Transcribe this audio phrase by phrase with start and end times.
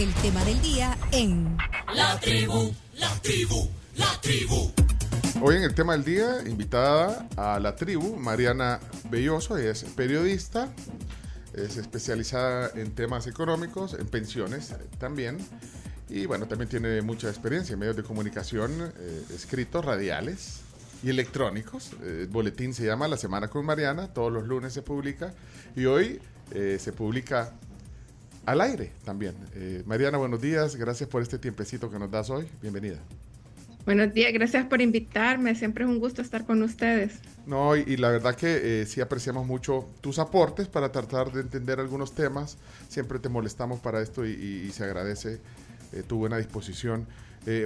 [0.00, 1.58] el tema del día en
[1.94, 4.72] La tribu, la tribu, la tribu.
[5.42, 10.72] Hoy en el tema del día, invitada a la tribu, Mariana Belloso, ella es periodista,
[11.52, 15.36] es especializada en temas económicos, en pensiones también,
[16.08, 20.60] y bueno, también tiene mucha experiencia en medios de comunicación, eh, escritos, radiales
[21.02, 21.90] y electrónicos.
[22.02, 25.34] Eh, el boletín se llama La Semana con Mariana, todos los lunes se publica,
[25.76, 26.22] y hoy
[26.52, 27.52] eh, se publica
[28.46, 29.34] al aire también.
[29.54, 32.98] Eh, Mariana, buenos días, gracias por este tiempecito que nos das hoy, bienvenida.
[33.86, 35.54] Buenos días, gracias por invitarme.
[35.54, 37.14] Siempre es un gusto estar con ustedes.
[37.46, 41.40] No, y, y la verdad que eh, sí apreciamos mucho tus aportes para tratar de
[41.40, 42.58] entender algunos temas.
[42.88, 45.40] Siempre te molestamos para esto y, y- y se agradece
[45.92, 47.06] eh, tu buena disposición.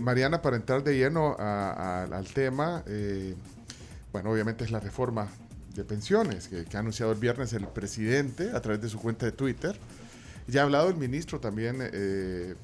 [0.00, 2.84] Mariana, para entrar de lleno a- a- al tema,
[4.12, 5.27] bueno, obviamente es la reforma
[5.75, 9.27] de pensiones que, que ha anunciado el viernes el presidente a través de su cuenta
[9.27, 9.77] de Twitter.
[10.47, 12.55] Ya ha hablado el ministro también, eh,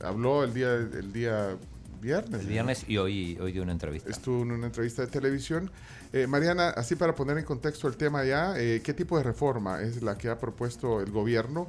[0.00, 1.56] habló el día, el día
[2.02, 2.40] viernes.
[2.40, 2.52] El ¿no?
[2.52, 4.10] viernes y hoy, hoy dio una entrevista.
[4.10, 5.70] estuvo en una entrevista de televisión.
[6.12, 9.80] Eh, Mariana, así para poner en contexto el tema ya, eh, ¿qué tipo de reforma
[9.80, 11.68] es la que ha propuesto el gobierno?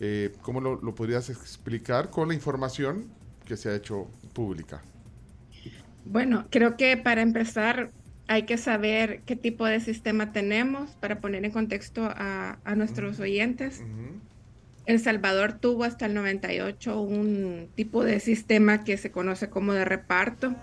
[0.00, 3.06] Eh, ¿Cómo lo, lo podrías explicar con la información
[3.46, 4.82] que se ha hecho pública?
[6.04, 7.90] Bueno, creo que para empezar
[8.26, 13.18] hay que saber qué tipo de sistema tenemos para poner en contexto a, a nuestros
[13.20, 13.80] oyentes.
[13.80, 14.20] Ujú.
[14.88, 19.84] El Salvador tuvo hasta el 98 un tipo de sistema que se conoce como de
[19.84, 20.56] reparto,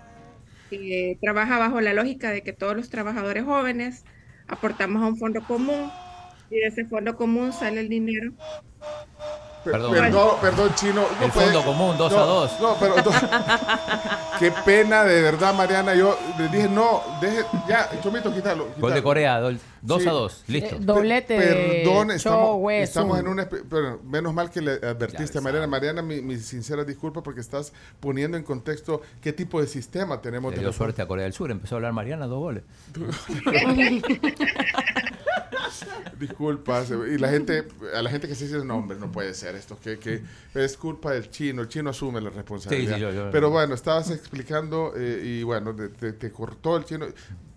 [0.68, 4.04] que trabaja bajo la lógica de que todos los trabajadores jóvenes
[4.48, 5.92] aportamos a un fondo común
[6.50, 8.32] y de ese fondo común sale el dinero
[9.72, 9.92] Perdón.
[9.92, 10.94] Perdón, perdón, chino.
[11.18, 12.60] no El puede- fondo común, dos no, a dos.
[12.60, 13.10] No, pero do-
[14.38, 15.94] qué pena, de verdad, Mariana.
[15.94, 18.68] Yo le dije, no, deje, ya, Chomito, quítalo.
[18.78, 19.02] Gol de.
[19.02, 20.08] Corea, dol- 2 Sí.
[20.08, 20.74] a 2, listo.
[20.74, 23.48] Eh, doblete Perdón, estamos, Cho estamos en una...
[23.48, 25.68] Pero menos mal que le advertiste a Mariana.
[25.68, 30.50] Mariana, mi, mi sincera disculpa porque estás poniendo en contexto qué tipo de sistema tenemos.
[30.50, 32.64] Le de dio suerte a Corea del Sur, empezó a hablar Mariana, dos goles.
[36.18, 36.90] Disculpas.
[36.90, 39.78] Y la gente, a la gente que se dice, no, hombre, no puede ser esto,
[39.82, 40.22] que, que
[40.54, 42.90] es culpa del chino, el chino asume la responsabilidad.
[42.92, 46.76] Sí, sí, yo- yo- Pero bueno, estabas explicando eh, y bueno, te, te- te cortó
[46.76, 47.06] el chino.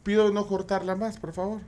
[0.04, 1.62] Pido no cortarla más, por favor.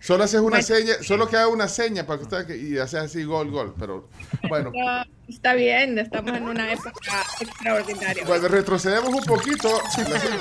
[0.00, 0.62] Solo haces una Bueno.
[0.62, 3.74] seña, solo que haga una seña para que usted y haces así gol, gol.
[3.78, 4.08] Pero
[4.48, 8.24] bueno, No, está bien, estamos en una época extraordinaria.
[8.24, 9.68] Bueno, retrocedemos un poquito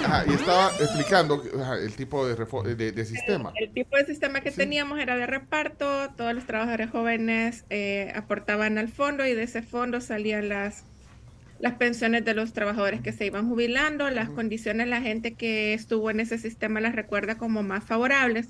[0.04, 2.36] ajá, y estaba explicando ajá, el tipo de,
[2.76, 3.52] de, de sistema.
[3.56, 8.78] El tipo de sistema que teníamos era de reparto, todos los trabajadores jóvenes eh, aportaban
[8.78, 10.84] al fondo y de ese fondo salían las,
[11.60, 16.10] las pensiones de los trabajadores que se iban jubilando, las condiciones la gente que estuvo
[16.12, 18.48] en ese sistema las recuerda como más favorables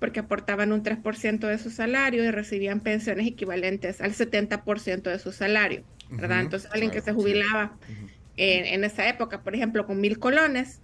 [0.00, 5.32] porque aportaban un 3% de su salario y recibían pensiones equivalentes al 70% de su
[5.32, 6.40] salario, ¿verdad?
[6.40, 7.14] Ujú, Entonces alguien que claro, se sí.
[7.14, 7.78] jubilaba
[8.36, 10.82] en, en esa época, por ejemplo, con mil colones,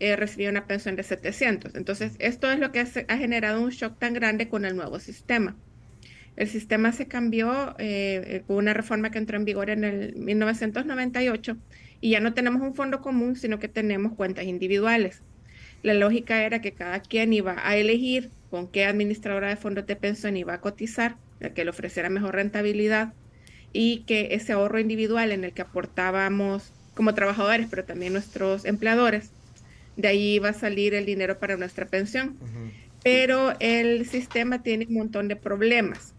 [0.00, 1.74] eh, recibía una pensión de 700.
[1.76, 5.60] Entonces, esto es lo que ha generado un shock tan grande con el nuevo sistema.
[6.36, 10.16] El sistema se cambió eh, eh, con una reforma que entró en vigor en el
[10.16, 11.58] 1998
[12.00, 15.24] y ya no tenemos un fondo común, sino que tenemos cuentas individuales.
[15.82, 19.96] La lógica era que cada quien iba a elegir con qué administradora de fondos de
[19.96, 23.12] pensión iba a cotizar, la que le ofreciera mejor rentabilidad
[23.72, 29.30] y que ese ahorro individual en el que aportábamos como trabajadores, pero también nuestros empleadores,
[29.96, 32.36] de ahí iba a salir el dinero para nuestra pensión.
[33.02, 36.12] Pero el sistema tiene un montón de problemas.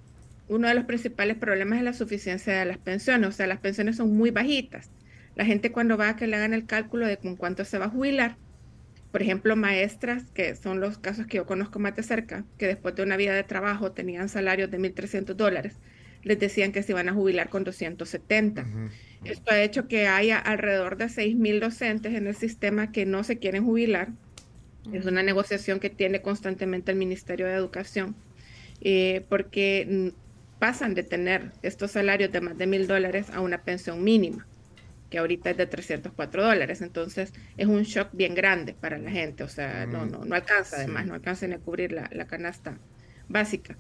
[0.48, 3.98] Uno de los principales problemas es la suficiencia de las pensiones, o sea, las pensiones
[3.98, 4.90] son muy bajitas.
[5.36, 7.86] La gente cuando va a que le hagan el cálculo de con cuánto se va
[7.86, 8.38] a jubilar,
[9.12, 12.96] por ejemplo, maestras, que son los casos que yo conozco más de cerca, que después
[12.96, 15.76] de una vida de trabajo tenían salarios de 1.300 dólares,
[16.24, 18.66] les decían que se iban a jubilar con 270.
[19.26, 23.38] Esto ha hecho que haya alrededor de 6.000 docentes en el sistema que no se
[23.38, 24.10] quieren jubilar.
[24.94, 28.16] Es una negociación que tiene constantemente el Ministerio de Educación,
[28.82, 30.14] eh, porque
[30.62, 34.46] pasan de tener estos salarios de más de mil dólares a una pensión mínima,
[35.12, 36.82] que ahorita es de 304 dólares.
[36.82, 40.78] Entonces es un shock bien grande para la gente, o sea, no, no, no alcanza,
[40.78, 42.80] además, no alcanza ni a cubrir la, la canasta
[43.28, 43.78] básica.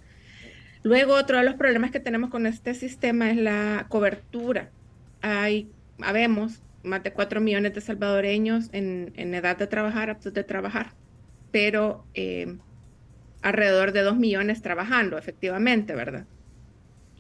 [0.84, 4.70] Luego, otro de los problemas que tenemos con este sistema es la cobertura.
[5.22, 10.44] Hay, habemos más de 4 millones de salvadoreños en, en edad de trabajar, aptos de
[10.44, 10.94] trabajar,
[11.52, 12.58] pero eh,
[13.42, 16.26] alrededor de 2 millones trabajando, efectivamente, ¿verdad?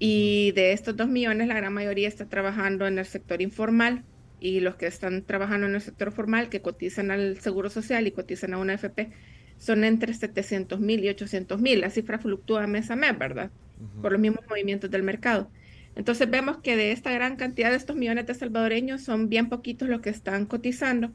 [0.03, 4.03] Y de estos 2 millones, la gran mayoría está trabajando en el sector informal
[4.39, 8.11] y los que están trabajando en el sector formal, que cotizan al Seguro Social y
[8.11, 9.11] cotizan a una FP,
[9.59, 11.81] son entre 700 mil y 800 mil.
[11.81, 13.51] La cifra fluctúa mes a mes, ¿verdad?
[14.01, 15.51] Por los mismos movimientos del mercado.
[15.95, 19.87] Entonces vemos que de esta gran cantidad de estos millones de salvadoreños son bien poquitos
[19.87, 21.11] los que están cotizando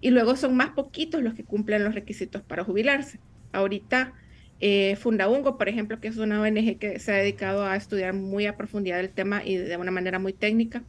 [0.00, 3.20] y luego son más poquitos los que cumplen los requisitos para jubilarse.
[3.52, 4.14] Ahorita
[4.60, 8.46] eh, Fundaungo, por ejemplo, que es una ONG que se ha dedicado a estudiar muy
[8.46, 10.82] a profundidad el tema y de una manera muy técnica,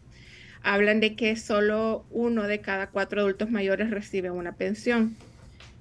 [0.64, 5.16] hablan de que solo uno de cada cuatro adultos mayores recibe una pensión.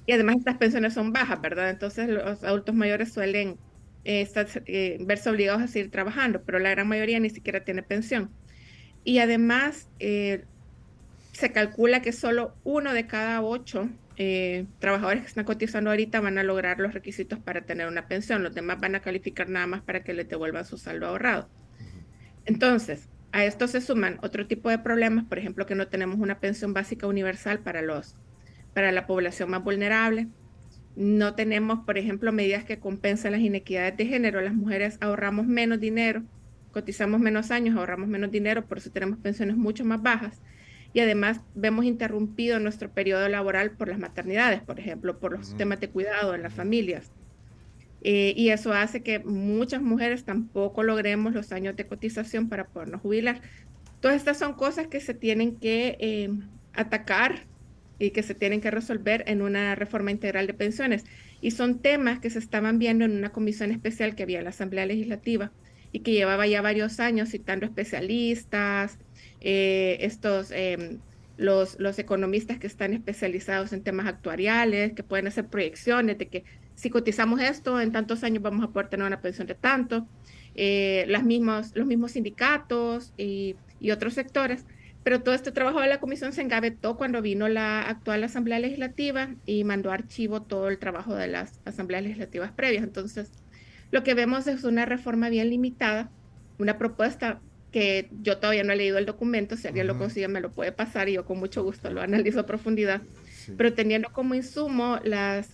[0.06, 1.70] Y además estas pensiones son bajas, ¿verdad?
[1.70, 3.56] Entonces los adultos mayores suelen
[4.04, 4.28] eh,
[4.66, 8.30] eh, verse obligados a seguir trabajando, pero la gran mayoría ni siquiera tiene pensión.
[9.04, 13.88] Y además se calcula que solo uno de cada ocho
[14.78, 18.42] trabajadores que están cotizando ahorita van a lograr los requisitos para tener una pensión.
[18.42, 21.48] Los demás van a calificar nada más para que les devuelvan su saldo ahorrado.
[22.46, 26.38] Entonces, a esto se suman otro tipo de problemas, por ejemplo, que no tenemos una
[26.38, 28.16] pensión básica universal para, los,
[28.72, 30.28] para la población más vulnerable.
[30.94, 34.40] No tenemos, por ejemplo, medidas que compensen las inequidades de género.
[34.40, 36.22] Las mujeres ahorramos menos dinero,
[36.72, 40.40] cotizamos menos años, ahorramos menos dinero, por eso tenemos pensiones mucho más bajas.
[40.96, 45.78] Y además vemos interrumpido nuestro periodo laboral por las maternidades, por ejemplo, por los sistemas
[45.78, 47.12] de cuidado en las familias.
[48.00, 53.02] Eh, y eso hace que muchas mujeres tampoco logremos los años de cotización para podernos
[53.02, 53.42] jubilar.
[54.00, 56.30] Todas estas son cosas que se tienen que eh,
[56.72, 57.42] atacar
[57.98, 61.04] y que se tienen que resolver en una reforma integral de pensiones.
[61.42, 64.50] Y son temas que se estaban viendo en una comisión especial que había en la
[64.50, 65.52] Asamblea Legislativa
[65.92, 68.98] y que llevaba ya varios años citando especialistas,
[69.40, 70.98] eh, estos, em,
[71.36, 76.44] los, los economistas que están especializados en temas actuariales, que pueden hacer proyecciones de que
[76.74, 80.06] si cotizamos esto, en tantos años vamos a poder tener una pensión de tanto,
[80.54, 84.64] eh, las mismas, los mismos sindicatos y, y, otros sectores.
[85.02, 89.34] Pero todo este trabajo de la comisión se engavetó cuando vino la actual Asamblea Legislativa
[89.46, 92.82] y mandó archivo todo el trabajo de las asambleas legislativas previas.
[92.82, 93.30] Entonces,
[93.90, 96.10] lo que vemos es una reforma bien limitada,
[96.58, 97.40] una propuesta
[97.76, 100.72] que yo todavía no he leído el documento, si alguien lo consigue me lo puede
[100.72, 103.02] pasar y yo con mucho gusto lo analizo a profundidad,
[103.58, 105.50] pero teniendo como insumo las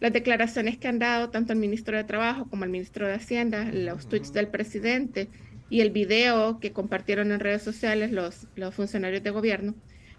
[0.00, 3.68] las declaraciones que han dado tanto el ministro de Trabajo como el ministro de Hacienda,
[3.70, 5.28] los tweets del presidente
[5.68, 9.74] y el video que compartieron en redes sociales los, los funcionarios de gobierno,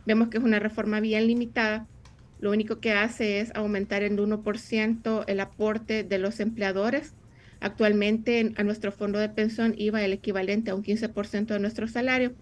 [0.06, 1.88] vemos que es una reforma bien limitada.
[2.40, 7.16] Lo único que hace es aumentar en 1% el aporte de los empleadores
[7.62, 12.34] Actualmente a nuestro fondo de pensión iba el equivalente a un 15% de nuestro salario.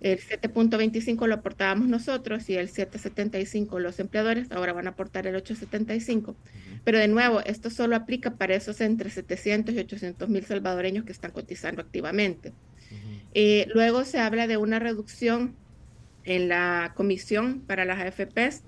[0.00, 4.52] El 7.25 lo aportábamos nosotros y el 7.75 los empleadores.
[4.52, 6.36] Ahora van a aportar el 8.75.
[6.84, 11.12] Pero de nuevo, esto solo aplica para esos entre 700 y 800 mil salvadoreños que
[11.12, 12.52] están cotizando activamente.
[13.34, 15.56] Eh, luego se habla de una reducción
[16.24, 18.62] en la comisión para las AFPs.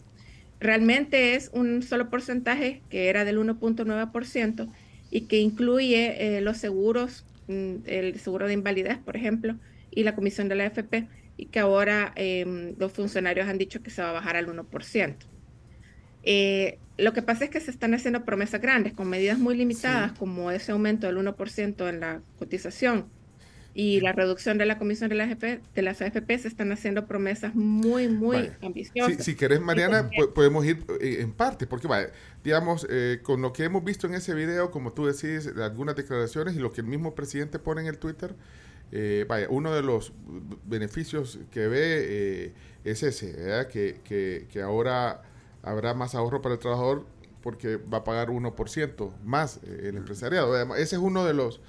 [0.58, 4.68] Realmente es un solo porcentaje que era del 1.9%
[5.12, 9.56] y que incluye eh, los seguros, mm, el seguro de invalidez, por ejemplo,
[9.90, 11.06] y la comisión de la AFP,
[11.36, 15.26] y que ahora em, los funcionarios han dicho que se va a bajar al 1%.
[16.24, 20.12] Eh, lo que pasa es que se están haciendo promesas grandes con medidas muy limitadas,
[20.12, 23.06] como ese aumento del 1% en la cotización
[23.74, 27.54] y la reducción de la comisión de las, de las AFP se están haciendo promesas
[27.54, 29.24] muy, muy ambiciosas.
[29.24, 31.88] Si, querés, Mariana, podemos ir eh, en parte, porque
[32.44, 36.54] digamos, eh, con lo que hemos visto en ese video, como tú decís, algunas declaraciones
[36.54, 38.34] y lo que el mismo presidente pone en el Twitter,
[38.90, 40.12] eh, vaya, uno de los
[40.66, 42.52] beneficios que ve
[42.84, 45.22] es ese, que, que, que, ahora
[45.62, 47.06] habrá más ahorro para el trabajador
[47.40, 50.74] porque va a pagar 1% más el empresariado.
[50.74, 51.62] Ese es uno de los,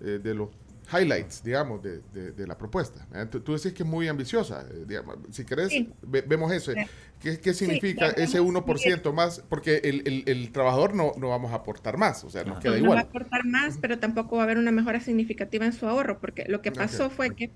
[0.00, 0.48] de los
[0.92, 2.00] highlights, digamos, de,
[2.32, 3.06] de, la propuesta.
[3.30, 5.18] Tú, decís que es muy ambiciosa, eh, digamos.
[5.30, 6.72] Si querés, vemos eso.
[7.20, 9.44] ¿Qué, qué significa ese 1% más?
[9.48, 12.78] Porque el, el, el, trabajador no, no vamos a aportar más, o sea, nos queda
[12.78, 12.90] igual.
[12.90, 15.86] No va a aportar más, pero tampoco va a haber una mejora significativa en su
[15.86, 17.50] ahorro, porque lo que pasó fue que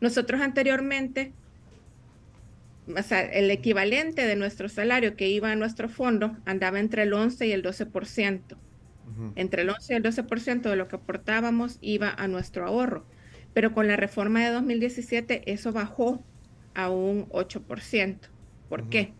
[0.00, 1.32] nosotros anteriormente,
[2.96, 7.12] o sea, el equivalente de nuestro salario que iba a nuestro fondo andaba entre el
[7.12, 8.56] 11 y el 12%.
[9.36, 13.06] Entre el 11 y el 12% de lo que aportábamos iba a nuestro ahorro,
[13.54, 16.22] pero con la reforma de 2017 eso bajó
[16.74, 18.18] a un 8%.
[18.68, 19.12] ¿Por qué?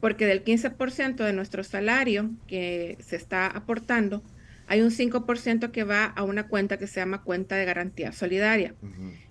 [0.00, 4.22] Porque del 15% de nuestro salario que se está aportando,
[4.66, 8.74] hay un 5% que va a una cuenta que se llama cuenta de garantía solidaria.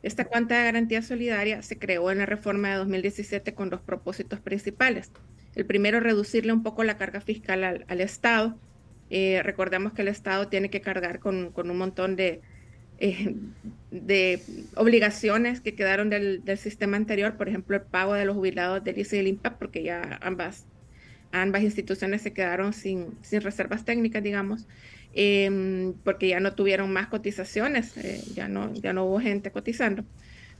[0.03, 4.39] Esta cuenta de garantía solidaria se creó en la reforma de 2017 con dos propósitos
[4.39, 5.11] principales.
[5.55, 8.57] El primero, reducirle un poco la carga fiscal al, al Estado
[9.13, 12.39] eh, recordemos que el Estado tiene que cargar con, un montón de,
[12.97, 13.35] eh,
[13.91, 14.41] de
[14.75, 19.17] obligaciones que quedaron del, sistema anterior, por ejemplo, el pago de los jubilados del ICE
[19.17, 20.65] y del IMPAC, porque ya ambas,
[21.33, 24.65] ambas instituciones se quedaron sin, sin reservas técnicas, digamos.
[25.13, 30.05] em, porque ya no tuvieron más cotizaciones, eh, ya, no, ya no hubo gente cotizando.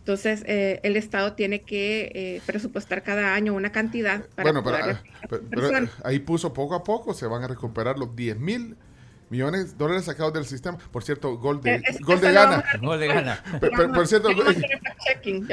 [0.01, 4.77] Entonces, eh, el Estado tiene que eh, presupuestar cada año una cantidad para bueno, pero,
[4.93, 8.75] ah, pero- pero ahí puso poco a poco, se van a recuperar los 10 mil
[9.29, 10.77] millones de dólares sacados del sistema.
[10.91, 12.49] Por cierto, gol de, Eh, es- gol de gana.
[12.49, 13.43] vamos a- No le gana.
[13.61, 15.47] Pe- pe- por cierto, fact-checking.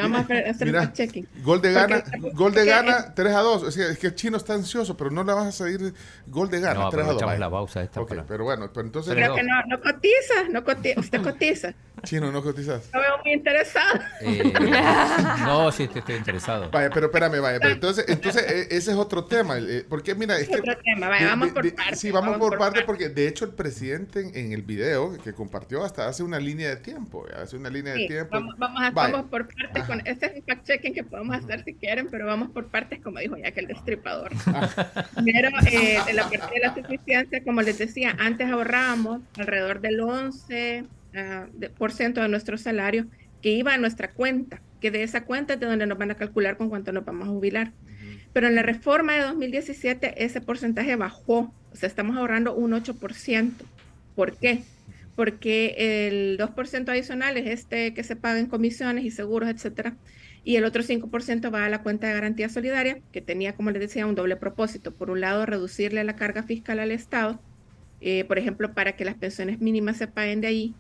[1.43, 3.69] gol de gana, Porque- gol de gana 3 a 2.
[3.69, 5.95] Es que, es que el chino está ansioso, pero no le vas a seguir
[6.27, 7.23] gol de gana No, 3 a 2.
[7.23, 7.41] aprovechamos vaya.
[7.41, 10.65] la pausa esta Ok, para- pero bueno, pero entonces, Creo que no, no cotiza, no
[10.65, 11.75] cotiza, usted cotiza.
[12.03, 12.89] Chino, no cotizas.
[12.93, 14.01] Lo veo muy interesado.
[14.21, 14.53] Eh,
[15.45, 16.71] no, sí, estoy, estoy interesado.
[16.71, 17.59] Vaya, pero espérame, vaya.
[17.61, 19.57] Pero entonces, entonces eh, ese es otro tema.
[19.59, 20.57] eh, porque mira, es que.
[20.61, 22.83] Otro tema, vaya, de- vamos de- por de- partes, Sí, vamos, vamos por por partes,
[22.85, 22.87] partes.
[22.87, 26.69] porque de hecho el presidente en, en el video que compartió hasta hace una línea
[26.71, 27.27] de tiempo.
[27.31, 28.31] ya, Hace una línea de Sí, tiempo.
[28.33, 31.65] vamos, vamos, a, vamos por partes con este es un fact checking que podemos hacer
[31.65, 34.31] si quieren, pero vamos por partes como dijo ya que el destripador.
[35.15, 40.01] Primero, eh, de la parte de la suficiencia, como les decía, antes ahorrábamos alrededor del
[40.01, 40.85] 11
[41.53, 43.07] de- por ciento de nuestro salario
[43.43, 46.17] que iba a nuestra cuenta, que de esa cuenta es de donde nos van a
[46.17, 47.73] calcular con cuánto nos vamos a jubilar.
[48.33, 53.65] Pero en la reforma de 2017 ese porcentaje bajó, o sea, estamos ahorrando un 8%.
[54.15, 54.63] ¿Por qué?
[55.17, 55.75] Porque
[56.09, 59.97] el 2% adicional es este que se paga en comisiones y seguros, etcétera,
[60.45, 63.81] y el otro 5% va a la cuenta de garantía solidaria, que tenía, como les
[63.81, 64.95] decía, un doble propósito.
[64.95, 67.41] Por un lado, reducirle la carga fiscal al Estado,
[68.01, 70.75] eh, por ejemplo, para que las pensiones mínimas se paguen de ahí,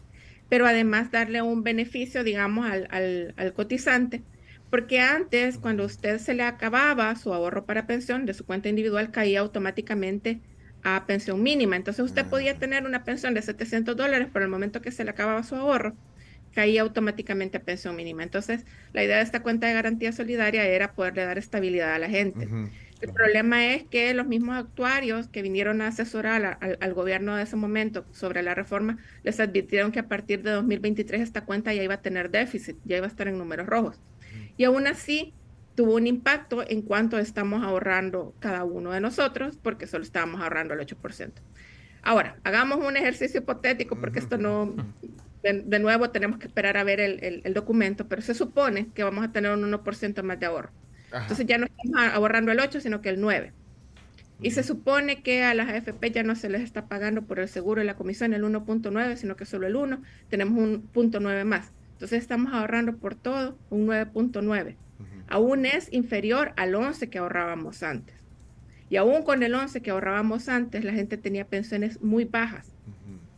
[0.48, 4.26] pero además darle un beneficio, digamos, al, al, al cotizante,
[4.70, 9.10] porque antes, cuando usted se le acababa su ahorro para pensión de su cuenta individual,
[9.10, 10.42] caía automáticamente
[10.82, 11.76] a pensión mínima.
[11.76, 15.10] Entonces usted podía tener una pensión de 700 dólares, pero el momento que se le
[15.10, 15.98] acababa su ahorro,
[16.50, 18.22] caía automáticamente a pensión mínima.
[18.22, 22.08] Entonces, la idea de esta cuenta de garantía solidaria era poderle dar estabilidad a la
[22.08, 22.52] gente.
[23.00, 27.36] El problema es que los mismos actuarios que vinieron a asesorar a- al, al gobierno
[27.36, 31.72] de ese momento sobre la reforma les advirtieron que a partir de 2023 esta cuenta
[31.72, 34.02] ya iba a tener déficit, ya iba a estar en números rojos.
[34.56, 35.36] Y aún así
[35.74, 40.74] tuvo un impacto en cuanto estamos ahorrando cada uno de nosotros, porque solo estábamos ahorrando
[40.74, 41.42] el 8%.
[42.02, 44.74] Ahora, hagamos un ejercicio hipotético, porque esto no,
[45.42, 48.92] de, de nuevo tenemos que esperar a ver el, el- el documento, pero se supone
[48.92, 50.74] que vamos a tener un 1% más de ahorro.
[51.10, 51.22] Ajá.
[51.22, 53.52] Entonces ya no estamos ahorrando el 8, sino que el 9.
[54.40, 57.48] Y se supone que a las AFP ya no se les está pagando por el
[57.48, 60.00] seguro y la comisión el 1.9, sino que solo el 1.
[60.28, 61.72] Tenemos un punto 9 más.
[61.94, 64.76] Entonces estamos ahorrando por todo un 9.9.
[65.28, 68.14] Aún es inferior al 11 que ahorrábamos antes.
[68.88, 72.72] Y aún con el 11 que ahorrábamos antes, la gente tenía pensiones muy bajas.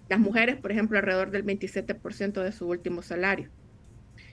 [0.08, 3.48] Las mujeres, por ejemplo, alrededor del 27% de su último salario.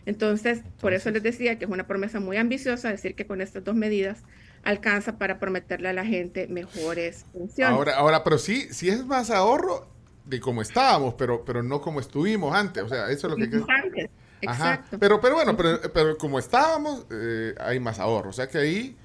[0.08, 3.66] Entonces, por eso les decía que es una promesa muy ambiciosa decir que con estas
[3.66, 4.24] dos medidas
[4.64, 7.76] alcanza para prometerle a la gente mejores pensiones.
[7.76, 9.86] Ahora, ahora, pero sí, sí es más ahorro
[10.24, 12.84] de como estábamos, pero, pero no como estuvimos antes.
[12.84, 13.44] O sea, eso es lo que...
[13.58, 14.10] Antes,
[14.46, 14.76] Ajá.
[14.76, 14.98] Exacto.
[14.98, 18.30] Pero, pero bueno, pero, pero como estábamos, eh, hay más ahorro.
[18.30, 18.96] O sea que ahí,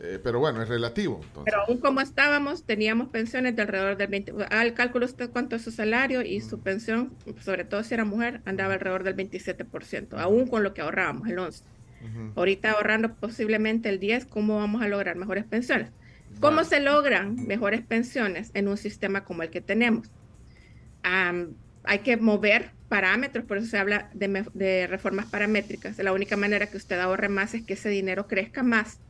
[0.00, 1.20] eh, pero bueno, es relativo.
[1.22, 1.44] entonces.
[1.44, 4.32] Pero aún como estábamos, teníamos pensiones de alrededor del 20.
[4.32, 8.04] Haga el cálculo usted cuánto es su salario y su pensión, sobre todo si era
[8.04, 11.62] mujer, andaba alrededor del 27%, aún con lo que ahorrábamos, el 11%.
[12.04, 12.32] Ujú.
[12.36, 15.90] Ahorita ahorrando posiblemente el 10, ¿cómo vamos a lograr mejores pensiones?
[16.40, 20.10] ¿Cómo se logran mejores pensiones en un sistema como el que tenemos?
[21.02, 25.96] Am, hay que mover parámetros, por eso se habla de, de reformas paramétricas.
[25.98, 29.00] La única manera que usted ahorre más es que ese dinero crezca más.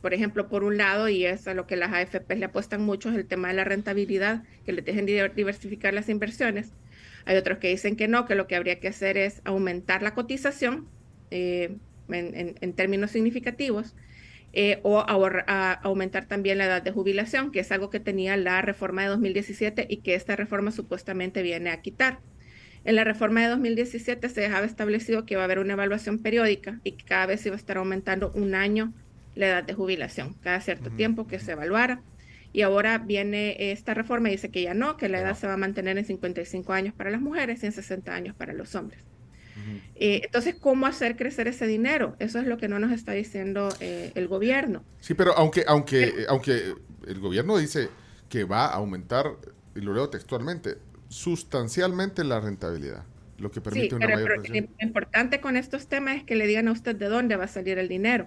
[0.00, 3.10] Por ejemplo, por un lado, y es a lo que las AFP le apuestan mucho,
[3.10, 6.76] es el tema de la rentabilidad, que le dejen de diversificar las inversiones.
[7.24, 10.14] Hay otros que dicen que no, que lo que habría que hacer es aumentar la
[10.14, 10.92] cotización
[11.30, 11.78] eh,
[12.08, 13.96] en, en- en términos significativos
[14.52, 18.36] eh, o ahorra- a- aumentar también la edad de jubilación, que es algo que tenía
[18.36, 22.22] la reforma de 2017 y que esta reforma supuestamente viene a quitar.
[22.84, 26.80] En la reforma de 2017 se dejaba establecido que iba a haber una evaluación periódica
[26.84, 28.94] y que cada vez iba a estar aumentando un año
[29.38, 32.02] la edad de jubilación, cada cierto tiempo que se evaluara.
[32.52, 35.54] Y ahora viene esta reforma y dice que ya no, que la edad se va
[35.54, 39.04] a mantener en 55 años para las mujeres y en 60 años para los hombres.
[39.96, 42.16] Eh, entonces, ¿cómo hacer crecer ese dinero?
[42.18, 44.82] Eso es lo que no nos está diciendo eh, el gobierno.
[45.00, 46.74] Sí, pero aunque, aunque, eh, aunque
[47.06, 47.88] el gobierno dice
[48.28, 49.26] que va a aumentar,
[49.74, 50.78] y lo leo textualmente,
[51.08, 53.04] sustancialmente la rentabilidad,
[53.38, 56.46] lo que permite Sí, una pero, mayor lo importante con estos temas es que le
[56.46, 58.26] digan a usted de dónde va a salir el dinero.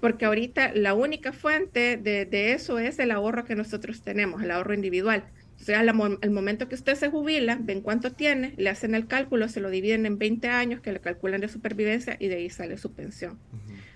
[0.00, 4.50] Porque ahorita la única fuente de, de eso es el ahorro que nosotros tenemos, el
[4.50, 5.24] ahorro individual.
[5.60, 9.46] O sea, al momento que usted se jubila, ven cuánto tiene, le hacen el cálculo,
[9.46, 12.78] se lo dividen en 20 años que le calculan de supervivencia y de ahí sale
[12.78, 13.38] su pensión.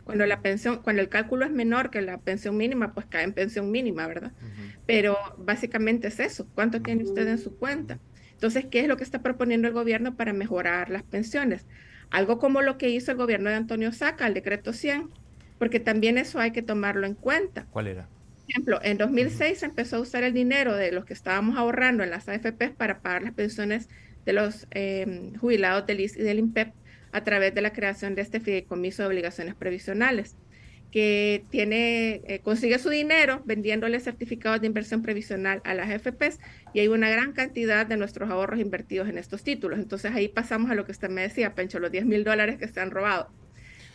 [0.05, 3.33] Cuando la pensión, cuando el cálculo es menor que la pensión mínima, pues cae en
[3.33, 4.33] pensión mínima, ¿verdad?
[4.85, 7.99] Pero básicamente es eso, ¿cuánto tiene usted en su cuenta?
[8.33, 11.67] Entonces, ¿qué es lo que está proponiendo el gobierno para mejorar las pensiones?
[12.11, 15.09] Algo como lo que hizo el gobierno de Antonio Saca, el decreto 100,
[15.59, 17.67] porque también eso hay que tomarlo en cuenta.
[17.71, 18.09] ¿Cuál era?
[18.45, 22.03] Por ejemplo, en 2006 se empezó a usar el dinero de los que estábamos ahorrando
[22.03, 23.89] en las AFPs para pagar las pensiones
[24.27, 26.73] de los eh, jubilados del IS y del INPEP
[27.13, 30.37] a través de la creación de este fideicomiso de obligaciones previsionales
[30.95, 36.39] que tiene, eh, consigue su dinero vendiéndole certificados de inversión previsional a las AFPs
[36.73, 39.81] y hay una gran cantidad de nuestros ahorros invertidos en estos títulos.
[39.81, 42.69] Entonces ahí pasamos a lo que usted me decía, Pencho, los 10 mil dólares que
[42.69, 43.29] se han robado.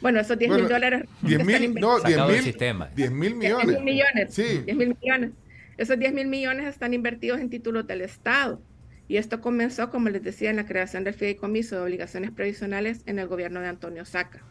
[0.01, 1.03] Bueno, esos 10 mil dólares.
[1.21, 2.89] 10 mil, no, 10 mil, sistema.
[2.95, 3.67] 10 mil millones.
[3.67, 4.33] 10 mil millones.
[4.33, 4.61] Sí.
[4.65, 5.31] 10 mil millones.
[5.77, 8.61] Esos 10 mil millones están invertidos en títulos del Estado.
[9.07, 13.19] Y esto comenzó, como les decía, en la creación del fideicomiso de obligaciones previsionales en
[13.19, 14.43] el gobierno de Antonio Saca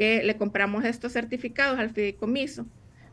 [0.00, 2.66] que le compramos estos certificados al fideicomiso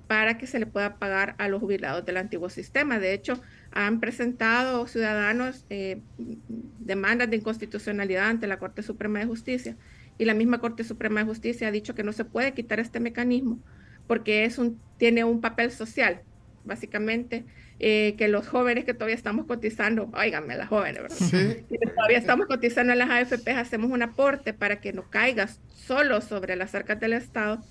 [0.07, 2.97] para que se le pueda pagar a los jubilados del antiguo sistema.
[2.97, 3.41] De hecho,
[3.71, 5.99] han presentado ciudadanos eh,
[6.79, 9.75] demandas de inconstitucionalidad ante la Corte Suprema de Justicia
[10.17, 12.99] y la misma Corte Suprema de Justicia ha dicho que no se puede quitar este
[12.99, 13.59] mecanismo
[14.07, 16.21] porque es un, tiene un papel social,
[16.65, 17.45] básicamente
[17.79, 21.17] eh, que los jóvenes que todavía estamos cotizando, óigame, las jóvenes, ¿verdad?
[21.17, 21.65] Sí.
[21.69, 26.21] Que todavía estamos cotizando en las AFP, hacemos un aporte para que no caiga solo
[26.21, 27.61] sobre las arcas del Estado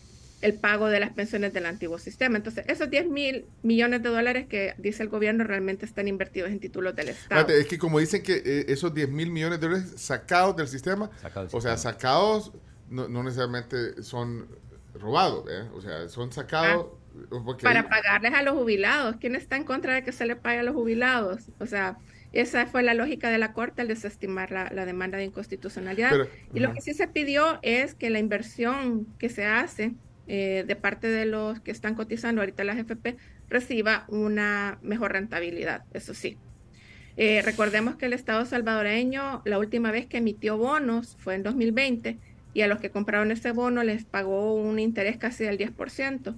[0.42, 2.36] el pago de las pensiones del antiguo sistema.
[2.36, 6.60] Entonces, esos 10 mil millones de dólares que dice el gobierno realmente están invertidos en
[6.60, 7.48] títulos del Estado.
[7.48, 11.10] es que como dicen que eh, esos 10 mil millones de dólares sacados del sistema,
[11.52, 12.52] o sea, sacados
[12.88, 14.46] no, necesariamente son
[14.94, 15.68] robados, ¿eh?
[15.74, 16.86] o sea, son sacados...
[16.92, 17.02] Ah.
[17.62, 19.16] Para pagarles a los jubilados.
[19.18, 21.44] ¿Quién está en contra de que se le pague a los jubilados?
[21.58, 21.96] O sea,
[22.32, 26.12] esa fue la lógica de la Corte al desestimar la, demanda de inconstitucionalidad.
[26.52, 29.94] y lo que sí se pidió es que la inversión que se hace
[30.28, 33.16] eh, de parte de los que están cotizando ahorita las FP
[33.48, 36.36] reciba una mejor rentabilidad, eso sí.
[37.16, 42.18] Eh, recordemos que el Estado salvadoreño, la última vez que emitió bonos fue en 2020
[42.52, 46.34] y a los que compraron ese bono les pagó un interés casi del 10%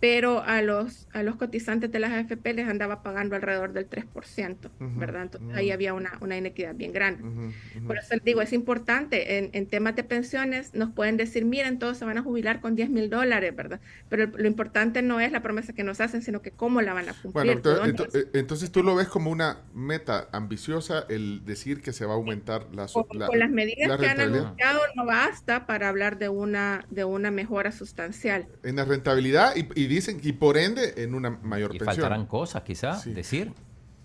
[0.00, 4.70] pero a los, a los cotizantes de las AFP les andaba pagando alrededor del 3%,
[4.96, 5.22] ¿verdad?
[5.22, 7.52] Entonces ahí había una, una, inequidad bien grande.
[7.86, 11.78] Por eso les digo, es importante, en, en, temas de pensiones nos pueden decir, miren,
[11.78, 13.80] todos se van a jubilar con 10 mil dólares, ¿verdad?
[14.08, 17.10] Pero lo importante no es la promesa que nos hacen, sino que cómo la van
[17.10, 17.60] a cumplir.
[17.60, 22.12] Bueno, eh, entonces, tú lo ves como una meta ambiciosa el decir que se va
[22.12, 26.30] a aumentar la, con, con las medidas que han anunciado no basta para hablar de
[26.30, 28.46] una, de una mejora sustancial.
[28.62, 31.96] En la rentabilidad y dicen que por ende en una mayor y pensión.
[31.96, 33.52] faltarán cosas, quizás, decir.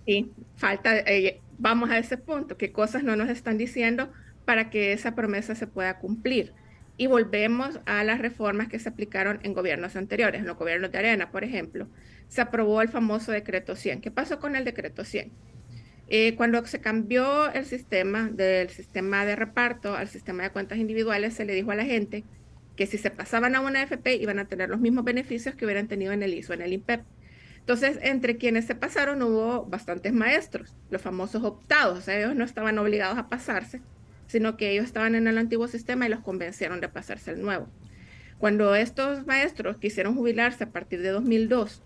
[0.05, 4.09] Sí, falta, eh, vamos a ese punto, qué cosas no nos están diciendo
[4.45, 6.53] para que esa promesa se pueda cumplir.
[6.97, 10.97] Y volvemos a las reformas que se aplicaron en gobiernos anteriores, en los gobiernos de
[10.97, 11.87] Arena, por ejemplo.
[12.29, 14.01] Se aprobó el famoso decreto 100.
[14.01, 15.31] ¿Qué pasó con el decreto 100?
[16.07, 21.33] Eh, cuando se cambió el sistema del sistema de reparto al sistema de cuentas individuales,
[21.33, 22.23] se le dijo a la gente
[22.75, 25.87] que si se pasaban a una FP iban a tener los mismos beneficios que hubieran
[25.87, 27.01] tenido en el ISO, en el INPEP.
[27.59, 32.43] Entonces, entre quienes se pasaron hubo bastantes maestros, los famosos optados, o sea, ellos no
[32.43, 33.81] estaban obligados a pasarse,
[34.27, 37.67] sino que ellos estaban en el antiguo sistema y los convencieron de pasarse al nuevo.
[38.37, 41.81] Cuando estos maestros quisieron jubilarse a partir de 2002,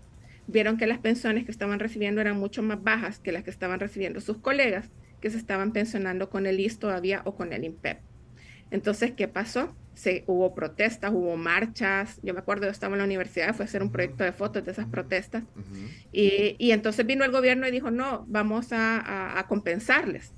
[0.48, 3.80] vieron que las pensiones que estaban recibiendo eran mucho más bajas que las que estaban
[3.80, 7.98] recibiendo sus colegas que se estaban pensionando con el IS todavía o con el INPEP.
[8.70, 9.74] Entonces, ¿qué pasó?
[10.00, 12.18] Se, hubo protestas, hubo marchas.
[12.22, 14.64] Yo me acuerdo, yo estaba en la universidad, fue a hacer un proyecto de fotos
[14.64, 15.42] de esas protestas.
[16.10, 20.32] y, y, entonces vino el gobierno y dijo, no, vamos a, a, compensarles.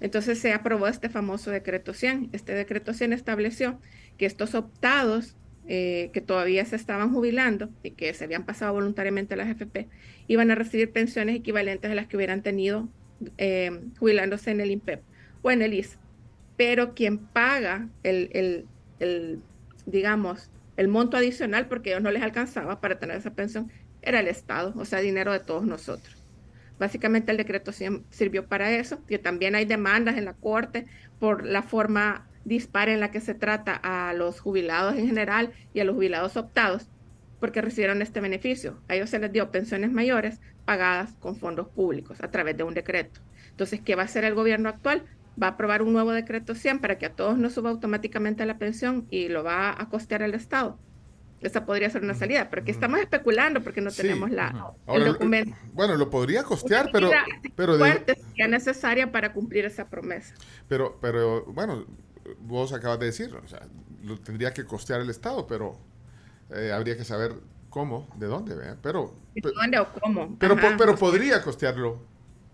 [0.00, 2.28] Entonces se aprobó este famoso decreto 100.
[2.32, 3.80] Este decreto 100 estableció
[4.18, 5.34] que estos optados
[5.66, 9.88] eh, que todavía se estaban jubilando y que se habían pasado voluntariamente a las FP,
[10.28, 12.90] iban a recibir pensiones equivalentes a las que hubieran tenido
[13.38, 15.00] eh, jubilándose en el INPEP
[15.40, 15.96] o en el IS
[16.60, 18.66] pero quien paga el,
[19.86, 23.70] digamos, el monto adicional, porque ellos no les alcanzaba para tener esa pensión,
[24.02, 26.16] era el Estado, o sea, dinero de todos nosotros.
[26.78, 30.86] Básicamente el decreto sirvió para eso, que también hay demandas en la Corte
[31.18, 35.80] por la forma dispar en la que se trata a los jubilados en general y
[35.80, 36.88] a los jubilados optados,
[37.38, 38.80] porque recibieron este beneficio.
[38.88, 42.72] A ellos se les dio pensiones mayores pagadas con fondos públicos a través de un
[42.72, 43.20] decreto.
[43.50, 45.02] Entonces, ¿qué va a hacer el gobierno actual?
[45.40, 48.58] Va a aprobar un nuevo decreto 100 para que a todos nos suba automáticamente la
[48.58, 50.78] pensión y lo va a costear el Estado.
[51.40, 55.56] Esa podría ser una salida, pero aquí estamos especulando porque no tenemos la, el documento.
[55.72, 57.10] bueno, lo podría costear, pero...
[57.56, 60.34] pero fuerte que necesaria para cumplir esa promesa.
[60.68, 61.86] Pero, pero bueno,
[62.40, 63.60] vos acabas de decir, o sea,
[64.02, 65.78] lo tendría que costear el Estado, pero
[66.50, 67.32] eh, habría que saber
[67.70, 68.76] cómo, de dónde, ¿ve?
[68.82, 70.36] Pero, ¿De dónde o cómo?
[70.38, 72.02] Pero, pero podría costearlo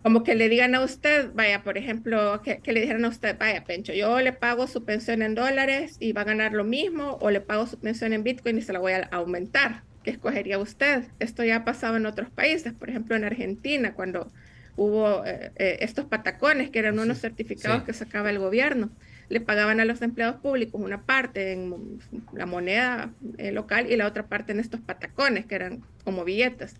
[0.06, 3.64] como que le digan a usted, vaya, por ejemplo, que, le dijeran a usted, vaya,
[3.64, 7.30] Pencho, yo le pago su pensión en dólares y va a ganar lo mismo, o
[7.30, 9.82] le pago su pensión en Bitcoin y se la voy a aumentar.
[10.04, 11.02] ¿Qué escogería usted?
[11.18, 14.30] Esto ya ha pasado en otros países, por ejemplo, en Argentina, cuando
[14.76, 18.92] hubo eh, eh, estos patacones, que eran unos certificados que sacaba el gobierno
[19.28, 21.98] le pagaban a los empleados públicos una parte en
[22.32, 26.76] la moneda eh, local y la otra parte en estos patacones, que eran como billetes.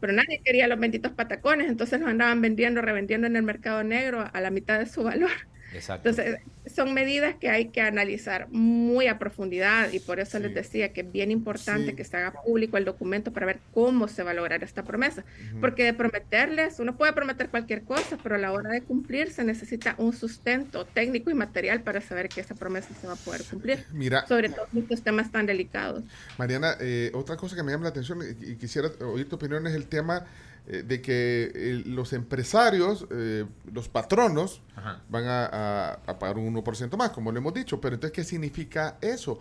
[0.00, 4.28] Pero nadie quería los benditos patacones, entonces los andaban vendiendo, revendiendo en el mercado negro
[4.32, 5.30] a la mitad de su valor.
[5.74, 6.40] Entonces,
[6.72, 11.02] son medidas que hay que analizar muy a profundidad y por eso les decía que
[11.02, 14.34] es bien importante que se haga público el documento para ver cómo se va a
[14.34, 15.24] lograr esta promesa.
[15.60, 19.44] Porque de prometerles, uno puede prometer cualquier cosa, pero a la hora de cumplir se
[19.44, 23.42] necesita un sustento técnico y material para saber que esa promesa se va a poder
[23.44, 23.84] cumplir.
[23.92, 26.04] Mira, sobre todo en estos temas tan delicados.
[26.38, 29.74] Mariana, eh, otra cosa que me llama la atención y quisiera oír tu opinión es
[29.74, 30.24] el tema
[30.66, 34.62] eh, de que eh, los empresarios, eh, los patronos,
[35.10, 37.80] van a, pagar un 1% más, como lo hemos dicho.
[37.82, 39.38] Pero entonces, ¿qué significa eso?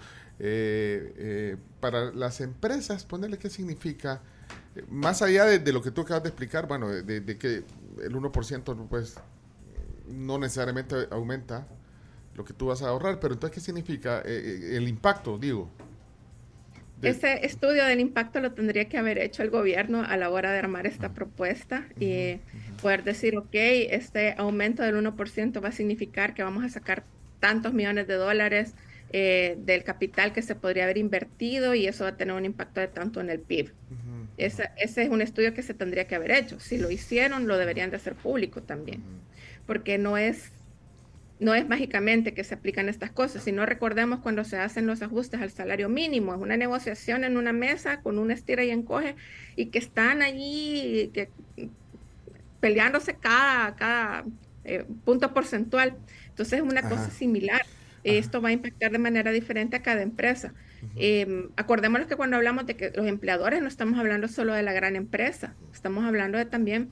[1.80, 4.20] para las empresas, ponerle qué significa,
[4.90, 7.64] más allá de, lo que tú acabas de explicar, bueno, de, que
[8.02, 9.16] el 1% pues
[10.08, 11.66] no necesariamente aumenta
[12.36, 15.70] lo que tú vas a ahorrar, pero entonces, ¿qué significa el impacto, digo?
[17.04, 20.60] Ese estudio del impacto lo tendría que haber hecho el gobierno a la hora de
[20.60, 22.38] armar esta propuesta y
[22.82, 27.04] poder decir, ok, este aumento del 1% va a significar que vamos a sacar
[27.40, 28.74] tantos millones de dólares
[29.12, 32.80] eh, del capital que se podría haber invertido y eso va a tener un impacto
[32.80, 33.72] de tanto en el PIB.
[34.38, 36.60] ese, ese, es un estudio que se tendría que haber hecho.
[36.60, 39.04] Si lo hicieron, lo deberían de hacer público también,
[39.68, 40.52] porque no es
[41.44, 45.42] no es mágicamente que se aplican estas cosas, sino recordemos cuando se hacen los ajustes
[45.42, 49.16] al salario mínimo, es una negociación en una mesa con un estira y encoge
[49.56, 51.30] y que están allí que,
[52.60, 54.24] peleándose cada, cada
[54.64, 55.98] eh, punto porcentual.
[56.30, 57.62] Entonces es una cosa similar.
[58.04, 60.54] Esto va a impactar de manera diferente a cada empresa.
[60.96, 64.74] Em, acordémonos que cuando hablamos de que los empleadores no estamos hablando solo de la
[64.74, 66.90] gran empresa, estamos hablando de también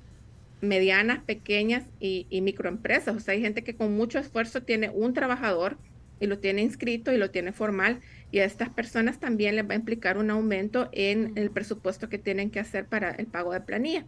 [0.61, 3.15] medianas, pequeñas y, microempresas.
[3.15, 5.77] O sea, hay gente que con mucho esfuerzo tiene un trabajador
[6.19, 7.99] y lo tiene inscrito y lo tiene formal
[8.31, 12.19] y a estas personas también les va a implicar un aumento en el presupuesto que
[12.19, 14.05] tienen que hacer para el pago de planilla.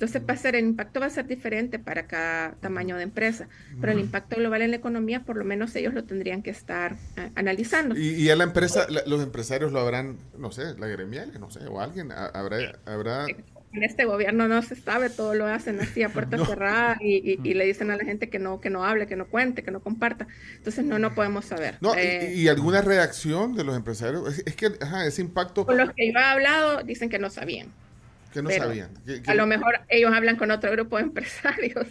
[0.00, 3.48] Entonces va a ser, el impacto va a ser diferente para cada tamaño de empresa,
[3.82, 6.96] pero el impacto global en la economía por lo menos ellos lo tendrían que estar
[7.18, 7.94] eh, analizando.
[7.98, 11.82] Y, a la empresa, los empresarios lo habrán, no sé, la gremial, no sé, o
[11.82, 12.80] alguien, habrá...
[12.86, 13.26] habrá
[13.72, 17.64] en este gobierno no se sabe, todo lo hacen así a puerta cerrada y, le
[17.64, 20.26] dicen a la gente que no, que no hable, que no cuente, que no comparta.
[20.56, 21.78] Entonces no, no podemos saber.
[21.96, 24.38] Eh, y, alguna reacción de los empresarios?
[24.44, 25.66] Es, que ajá, ese impacto...
[25.66, 27.68] Con los que yo he hablado dicen que no sabían.
[28.32, 28.90] Que no sabían.
[29.26, 31.86] a lo mejor ellos hablan con otro grupo de empresarios.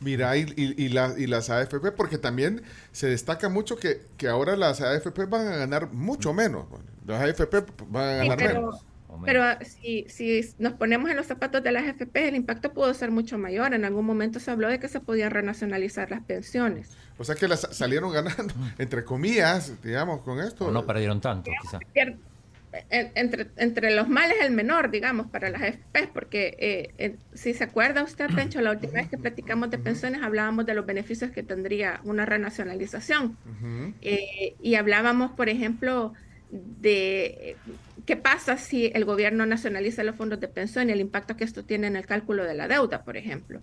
[0.00, 4.80] Mira, y, y, y las AFP, porque también se destaca mucho que, que ahora las
[4.80, 6.66] AFP van a ganar mucho menos.
[7.06, 8.84] Las AFP van a ganar menos
[9.24, 13.10] pero si, si nos ponemos en los zapatos de las FP, el impacto pudo ser
[13.10, 13.74] mucho mayor.
[13.74, 16.90] En algún momento se habló de que se podían renacionalizar las pensiones.
[17.18, 20.66] O sea que las salieron ganando, entre comillas, digamos, con esto.
[20.66, 21.80] O no perdieron tanto, quizás.
[22.88, 28.04] Entre, entre los males el menor, digamos, para las FP, porque eh, si se acuerda
[28.04, 32.00] usted, Pencho, la última vez que platicamos de pensiones hablábamos de los beneficios que tendría
[32.04, 33.36] una renacionalización.
[34.02, 36.14] Eh, y hablábamos, por ejemplo,
[36.50, 37.56] de
[38.10, 41.64] qué pasa si el gobierno nacionaliza los fondos de pensión y el impacto que esto
[41.64, 43.62] tiene en el cálculo de la deuda, por ejemplo.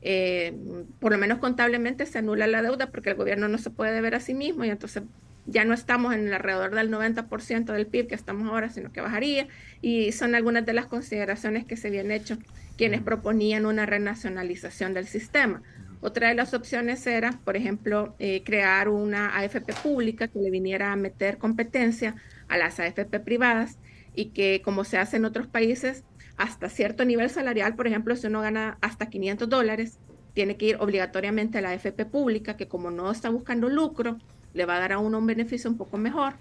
[0.00, 0.54] Eh,
[1.00, 4.14] por lo menos contablemente se anula la deuda porque el gobierno no se puede deber
[4.14, 5.02] a sí mismo y entonces
[5.46, 9.00] ya no estamos en el alrededor del 90% del PIB que estamos ahora, sino que
[9.00, 9.48] bajaría.
[9.82, 12.38] Y son algunas de las consideraciones que se habían hecho
[12.76, 15.62] quienes proponían una renacionalización del sistema.
[16.00, 20.92] Otra de las opciones era, por ejemplo, eh, crear una AFP pública que le viniera
[20.92, 22.14] a meter competencia
[22.50, 23.78] a las AFP privadas
[24.14, 26.04] y que, como se hace en otros países,
[26.36, 29.98] hasta cierto nivel salarial, por ejemplo, si uno gana hasta 500 dólares,
[30.34, 34.18] tiene que ir obligatoriamente a la AFP pública, que como no está buscando lucro,
[34.52, 36.34] le va a dar a uno un beneficio un poco mejor.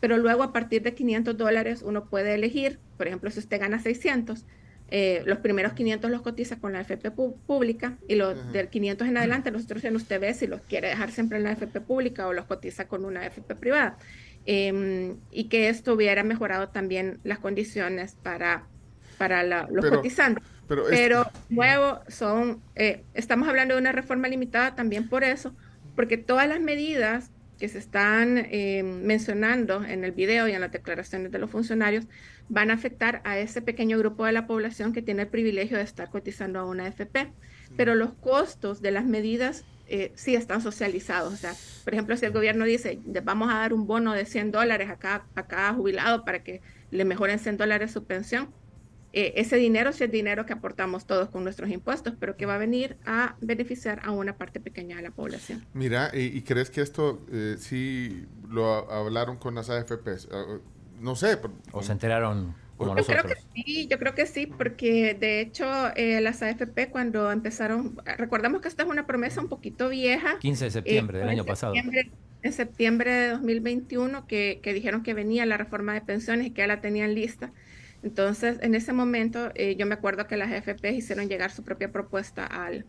[0.00, 3.78] Pero luego, a partir de 500 dólares, uno puede elegir, por ejemplo, si usted gana
[3.78, 4.46] 600,
[4.92, 9.18] eh, los primeros 500 los cotiza con la FP pública y los del 500 en
[9.18, 12.32] adelante nosotros en usted ve si los quiere dejar siempre en la FP pública o
[12.32, 13.98] los cotiza con una FP privada.
[14.46, 18.64] Em, y que esto hubiera mejorado también las condiciones para,
[19.18, 20.42] para los cotizantes.
[20.88, 25.54] Pero, nuevo, son, eh, estamos hablando de una reforma limitada también por eso,
[25.94, 30.72] porque todas las medidas que se están em, mencionando en el video y en las
[30.72, 32.06] declaraciones de los funcionarios
[32.48, 35.82] van a afectar a ese pequeño grupo de la población que tiene el privilegio de
[35.82, 37.32] estar cotizando a una AFP.
[37.76, 41.34] pero los costos de las medidas eh, sí están socializados.
[41.34, 44.52] O sea, por ejemplo, si el gobierno dice, vamos a dar un bono de 100
[44.52, 48.48] dólares a cada, a cada jubilado para que le mejoren 100 dólares su pensión,
[49.12, 52.54] eh, ese dinero sí es dinero que aportamos todos con nuestros impuestos, pero que va
[52.54, 55.66] a venir a beneficiar a una parte pequeña de la población.
[55.74, 60.28] Mira, ¿y, crees que esto eh, sí lo hablaron con las AFPs?
[60.30, 60.58] Ah,
[61.00, 61.38] no sé.
[61.72, 65.66] ¿O se enteraron yo creo que sí, yo creo que sí, porque de hecho
[65.96, 70.38] eh, las AFP cuando empezaron, recordamos que esta es una promesa un poquito vieja.
[70.38, 71.74] 15 de septiembre del año pasado.
[72.42, 76.62] En septiembre de 2021 que, que, dijeron que venía la reforma de pensiones y que
[76.62, 77.52] ya la tenían lista.
[78.02, 81.92] Entonces, en ese momento, eh, yo me acuerdo que las AFP hicieron llegar su propia
[81.92, 82.86] propuesta al,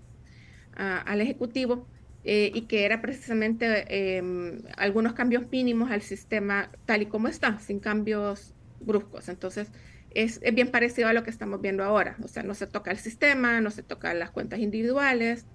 [0.74, 1.86] al Ejecutivo
[2.24, 7.60] eh, y que era precisamente em, algunos cambios mínimos al sistema tal y como está,
[7.60, 9.30] sin cambios bruscos.
[9.30, 9.70] Entonces,
[10.12, 12.18] es, es, bien parecido a lo que estamos viendo ahora.
[12.24, 15.46] O sea, no se toca el sistema, no se tocan las cuentas individuales.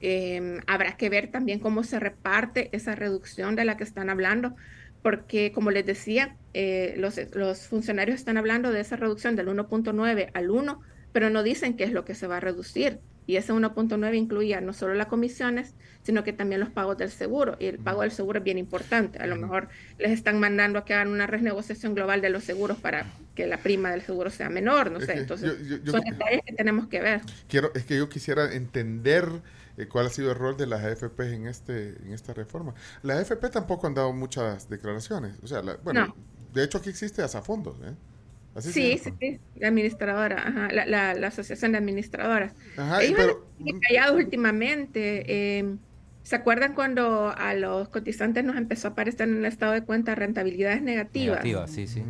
[0.00, 4.54] Em, habrá que ver también cómo se reparte esa reducción de la que están hablando,
[5.02, 10.30] porque como les decía, eh, los, los funcionarios están hablando de esa reducción del 1.9
[10.34, 10.80] al 1,
[11.12, 13.00] pero no dicen qué es lo que se va a reducir.
[13.26, 17.56] Y ese 1.9 incluía no solo las comisiones, sino que también los pagos del seguro.
[17.58, 19.18] Y el pago del seguro es bien importante.
[19.18, 22.78] A lo mejor les están mandando a que hagan una renegociación global de los seguros
[22.78, 24.90] para que la prima del seguro sea menor.
[24.90, 25.14] No sé.
[25.14, 27.20] Entonces, son detalles que tenemos que ver.
[27.48, 29.28] Quiero, es que yo quisiera entender
[29.76, 32.74] eh, cuál ha sido el rol de las AFP en, este, en esta reforma.
[33.02, 35.36] Las AFP tampoco han dado muchas declaraciones.
[35.42, 36.14] O sea, bueno,
[36.52, 37.76] de hecho aquí existe hasta fondos.
[37.82, 37.94] ¿eh?
[38.60, 42.52] Sí, sí, sí, la administradora, la, la, asociación de administradoras.
[42.76, 45.58] Ajá, Ellos pero, han callados últimamente.
[45.58, 45.78] Em,
[46.22, 50.14] ¿Se acuerdan cuando a los cotizantes nos empezó a aparecer en el estado de cuenta
[50.16, 51.44] rentabilidades negativas?
[51.44, 52.02] Negativas, sí, sí.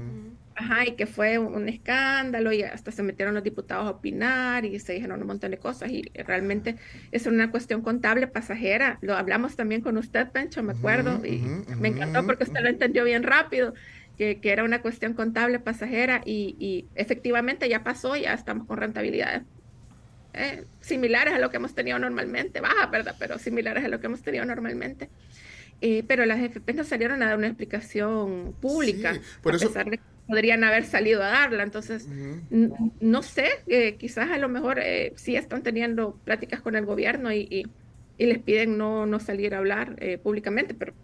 [0.59, 4.78] Ajá, y que fue un escándalo y hasta se metieron los diputados a opinar y
[4.80, 6.76] se dijeron un montón de cosas y realmente
[7.12, 8.98] es una cuestión contable pasajera.
[9.02, 11.42] Lo hablamos también con usted, Pencho, me acuerdo, y
[11.78, 13.74] me encantó porque usted lo entendió bien rápido
[14.16, 19.42] que, era una cuestión contable pasajera y, efectivamente ya pasó, ya estamos con rentabilidades
[20.33, 23.16] eh, similares a lo que hemos tenido normalmente, baja, ¿verdad?
[23.18, 25.09] Pero similares a lo que hemos tenido normalmente.
[25.81, 30.05] Eh, pero las FP no salieron a dar una explicación pública, a pesar de que
[30.26, 31.62] podrían haber salido a darla.
[31.62, 32.09] Entonces,
[33.00, 34.81] no sé, eh, quizás a lo mejor
[35.16, 37.66] sí están teniendo pláticas con el gobierno y y
[38.24, 40.94] les piden no, no salir a hablar eh, públicamente, pero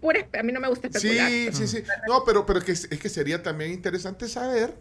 [0.00, 1.30] pues, a mí no me gusta especular.
[1.30, 1.82] Sí, sí, sí.
[2.06, 4.74] No, pero, pero que, es que sería también interesante saber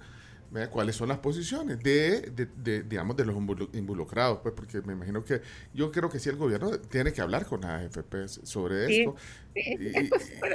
[0.71, 3.35] cuáles son las posiciones de, de, digamos, de los
[3.73, 5.41] involucrados, pues, porque me imagino que
[5.73, 9.15] yo creo que sí el gobierno tiene que hablar con las AFP sobre esto.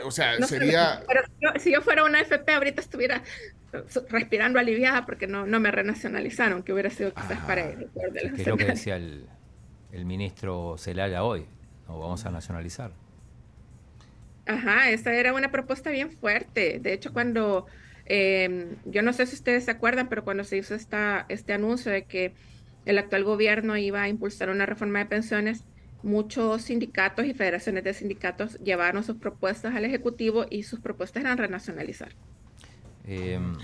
[0.05, 1.03] o sea, sería...
[1.07, 3.23] Pero si yo fuera una AFP, ahorita estuviera
[4.09, 8.59] respirando aliviada porque no, no me renacionalizaron, que hubiera sido quizás para el de los
[8.59, 9.27] que decía el
[9.93, 11.47] el ministro Celaya hoy.
[11.87, 11.99] ¿no?
[11.99, 12.93] Vamos a nacionalizar.
[14.47, 16.81] Ajá, esa era una propuesta bien fuerte.
[16.81, 17.67] De hecho, cuando,
[18.07, 21.93] em, yo no sé si ustedes se acuerdan, pero cuando se hizo esta, este anuncio
[21.93, 22.35] de que
[22.85, 25.65] el actual gobierno iba a impulsar una reforma de pensiones,
[26.03, 31.39] muchos sindicatos y federaciones de sindicatos llevaron sus propuestas al Ejecutivo y sus propuestas eran
[31.39, 32.13] renacionalizar.
[33.05, 33.57] Em,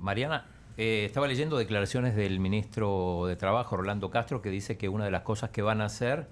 [0.00, 5.04] Mariana, eh, estaba leyendo declaraciones del ministro de Trabajo, Rolando Castro, que dice que una
[5.04, 6.26] de las cosas que van a hacer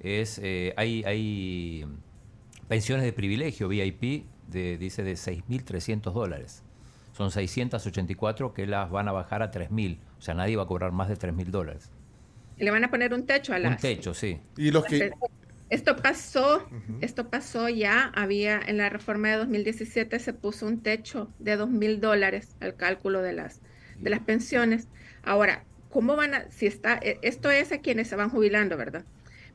[0.00, 1.86] es, eh, hay, hay
[2.68, 6.62] pensiones de privilegio, VIP, de, dice de 6.300 dólares.
[7.12, 9.98] Son 684 que las van a bajar a 3.000.
[10.18, 11.90] O sea, nadie va a cobrar más de 3.000 dólares.
[12.56, 13.72] Y le van a poner un techo a las...
[13.72, 14.38] Un techo, sí.
[14.56, 15.12] Y los que...
[15.70, 16.66] Esto pasó,
[17.02, 21.98] esto pasó ya, había en la reforma de 2017 se puso un techo de 2.000
[21.98, 23.60] dólares al cálculo de las
[24.00, 24.88] de las pensiones.
[25.22, 29.04] Ahora, ¿cómo van a, si está, e, esto es a quienes se van jubilando, ¿verdad?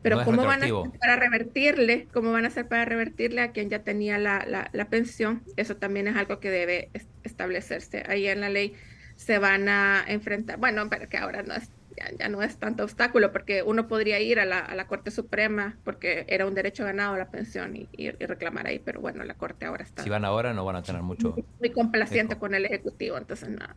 [0.04, 2.08] Pero ¿cómo van a hacer para revertirle?
[2.14, 5.44] ¿Cómo van a hacer para revertirle a quien ya tenía la, la, pensión?
[5.56, 6.90] Eso también es algo que debe
[7.24, 8.04] establecerse.
[8.08, 8.76] Ahí en la ley
[9.16, 11.72] se van a enfrentar, bueno, pero que ahora no es,
[12.20, 15.78] ya, no es tanto obstáculo, porque uno podría ir a la, a la, Corte Suprema,
[15.86, 19.66] porque era un derecho ganado la pensión y, y, reclamar ahí, pero bueno, la Corte
[19.66, 20.04] ahora está.
[20.04, 21.34] Si van ahora no van a tener mucho.
[21.60, 23.76] Muy complaciente con el Ejecutivo, entonces nada.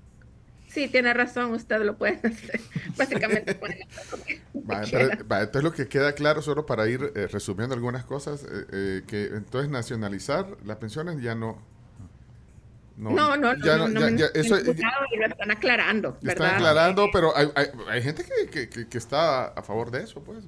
[0.77, 2.61] Sí, tiene razón, usted lo puede hacer.
[2.99, 3.59] Básicamente
[4.53, 9.25] entonces lo que queda claro, solo para ir eh, resumiendo algunas cosas, eh, eh, que
[9.29, 11.63] entonces nacionalizar las pensiones ya no...
[12.99, 16.19] No, no, no, ya, no, no, ya, eso, y lo están aclarando.
[16.23, 20.23] Están aclarando, pero hay, hay, hay gente que, que, que, está a favor de eso,
[20.23, 20.45] pues.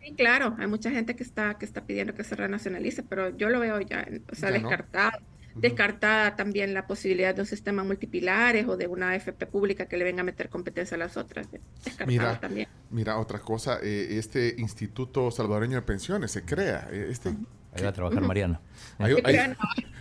[0.00, 3.50] Sí, claro, hay mucha gente que está, que está pidiendo que se renacionalice, pero yo
[3.50, 5.18] lo veo ya, o sea, descartado
[5.60, 10.04] descartada también la posibilidad de un sistema multipilares o de una AFP pública que le
[10.04, 11.48] venga a meter competencia a las otras.
[11.50, 12.68] Descartada Mira, también.
[12.90, 16.88] Mira, otra cosa, eh, este Instituto Salvadoreño de Pensiones se crea.
[16.90, 17.30] eh, Este,
[17.72, 18.60] Ahí va a trabajar Mariana.
[18.98, 19.36] ahí- ahí-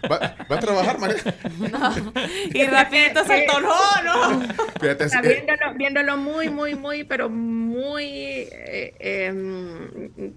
[0.09, 0.17] va,
[0.49, 1.17] va a trabajar, María.
[2.53, 4.41] Y rapidito saltó, no, no.
[4.79, 10.33] Fíjate, es- Está eh, viéndolo, viéndolo muy, muy, muy, pero muy eh, em,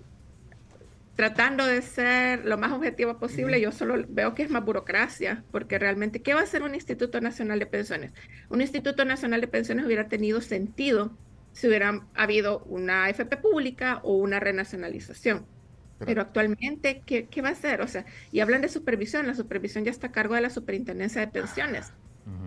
[1.18, 5.76] tratando de ser lo más objetivo posible, yo solo veo que es más burocracia, porque
[5.76, 8.12] realmente, ¿qué va a hacer un Instituto Nacional de Pensiones?
[8.50, 11.10] Un Instituto Nacional de Pensiones hubiera tenido sentido
[11.50, 15.44] si hubiera habido una AFP pública o una renacionalización.
[15.98, 17.80] Pero actualmente, ¿qué, qué va a hacer?
[17.80, 21.20] O sea, y hablan de supervisión, la supervisión ya está a cargo de la Superintendencia
[21.20, 21.92] de Pensiones.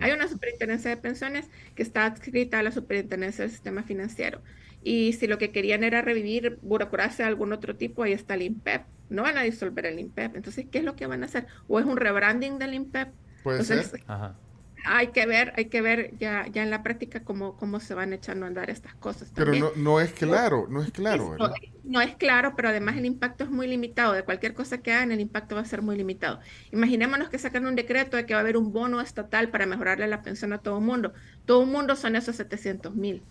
[0.00, 4.40] Hay una superintendencia de pensiones que está adscrita a la superintendencia del sistema financiero.
[4.82, 8.42] Y si lo que querían era revivir burocracia de algún otro tipo, ahí está el
[8.42, 8.86] INPEP.
[9.08, 10.36] No van a disolver el INPEP.
[10.36, 11.46] Entonces, ¿qué es lo que van a hacer?
[11.68, 13.14] ¿O es un rebranding del INPEP?
[13.42, 14.00] puede Entonces, ser.
[14.06, 14.40] Ajá.
[14.84, 18.12] hay que ver, hay que ver ya, ya en la práctica cómo, cómo se van
[18.12, 19.30] echando a andar estas cosas.
[19.34, 21.52] Pero no, no es claro, no es claro, ¿verdad?
[21.84, 24.12] no es claro, pero además el impacto es muy limitado.
[24.12, 26.40] De cualquier cosa que hagan, el impacto va a ser muy limitado.
[26.72, 30.06] Imaginémonos que sacan un decreto de que va a haber un bono estatal para mejorarle
[30.08, 31.12] la pensión a todo el mundo.
[31.44, 33.26] Todo el mundo son esos 700 mil.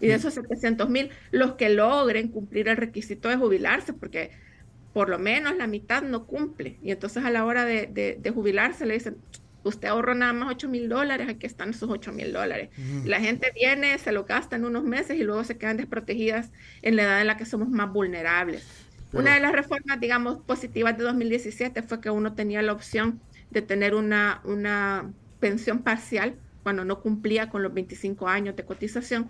[0.00, 4.30] Y de esos 700 mil, los que logren cumplir el requisito de jubilarse, porque
[4.92, 6.78] por lo menos la mitad no cumple.
[6.82, 9.16] Y entonces a la hora de, de- de jubilarse le dicen,
[9.64, 12.70] usted ahorró nada más 8 mil dólares, aquí están esos 8 mil dólares.
[13.04, 16.50] La gente viene, se lo gasta en unos meses y luego se quedan desprotegidas
[16.82, 18.66] en la edad en la que somos más vulnerables.
[19.12, 23.20] Pero- Una de las reformas, digamos, positivas de 2017 fue que uno tenía la opción
[23.50, 29.28] de tener una, una pensión parcial cuando no cumplía con los 25 años de cotización,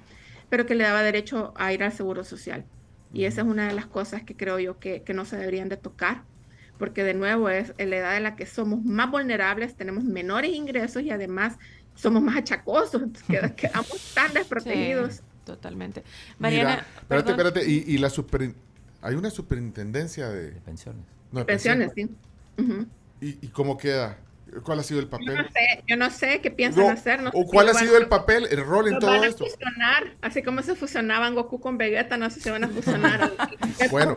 [0.53, 2.67] pero que le daba derecho a ir al Seguro Social.
[3.11, 5.71] Y esa es una de las cosas que creo yo que, que no se deberían
[5.71, 6.25] de tocar,
[6.79, 10.53] porque de nuevo es en la edad en la que somos más vulnerables, tenemos menores
[10.53, 11.57] ingresos y además
[11.95, 15.15] somos más achacosos, qued- quedamos tan desprotegidos.
[15.15, 16.03] Sí, totalmente.
[16.39, 17.31] Mira, Mariana, espérate, perdón.
[17.33, 18.55] espérate, y, y la super,
[19.01, 21.07] hay una superintendencia de, De pensiones.
[21.31, 22.11] no, de Pensiones, sí.
[22.59, 22.87] Ujú.
[23.23, 24.19] ¿Y, ¿Y cómo queda?
[24.63, 25.37] ¿Cuál ha sido el Yo papel?
[25.37, 27.23] no sé, yo no sé qué piensan No, hacer.
[27.23, 29.25] No sé ¿O si cuál ha sido a- el papel, el rol en todo van
[29.25, 29.45] a esto?
[29.47, 33.33] fusionar, así como se fusionaban Goku con Vegeta, no sé si van a fusionar.
[33.91, 34.17] Bueno,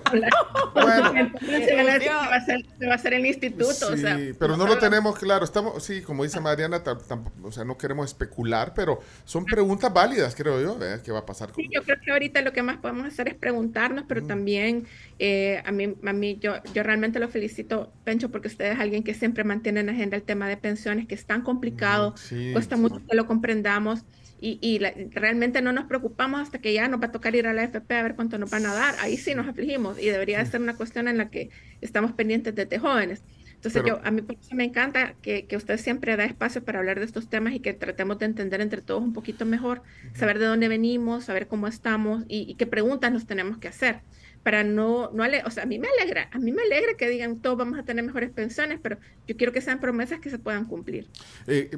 [0.74, 1.14] bueno.
[1.16, 1.98] Entonces se, van a
[2.30, 3.88] va a ser, que va a ser el instituto.
[3.88, 5.44] o Sí, sea, pero no lo tenemos claro.
[5.46, 9.92] Estamos, sí, como dice Mariana, tam- tam- o sea, no queremos especular, pero son preguntas
[9.94, 10.78] válidas, creo yo.
[10.78, 11.02] ¿verdad?
[11.02, 13.28] ¿Qué va a pasar con Sí, yo creo que ahorita lo que más podemos hacer
[13.30, 14.88] es preguntarnos, pero también
[15.20, 19.04] eh, a mí, a mí yo, yo realmente lo felicito, Pencho, porque usted es alguien
[19.04, 22.76] que siempre mantiene en agenda el tema de pensiones, que es tan complicado, Sí, cuesta
[22.76, 22.82] sí.
[22.82, 24.06] mucho que lo comprendamos
[24.38, 27.48] y, y la- realmente no nos preocupamos hasta que ya nos va a tocar ir
[27.48, 28.96] a la FP a ver cuánto nos van a dar.
[29.00, 31.50] Ahí sí nos afligimos y debería de ser una cuestión en la que
[31.82, 33.24] estamos pendientes desde jóvenes.
[33.56, 36.64] Entonces, Pero- yo, a mí por eso me encanta que, que usted siempre da espacio
[36.64, 39.82] para hablar de estos temas y que tratemos de entender entre todos un poquito mejor,
[40.14, 44.04] saber de dónde venimos, saber cómo estamos y, y qué preguntas nos tenemos que hacer.
[44.46, 47.10] Para no, no ale- o sea, a mí me alegra, a mí me alegra que
[47.10, 50.38] digan todos vamos a tener mejores pensiones, pero yo quiero que sean promesas que se
[50.38, 51.08] puedan cumplir.
[51.48, 51.78] Eh, eh,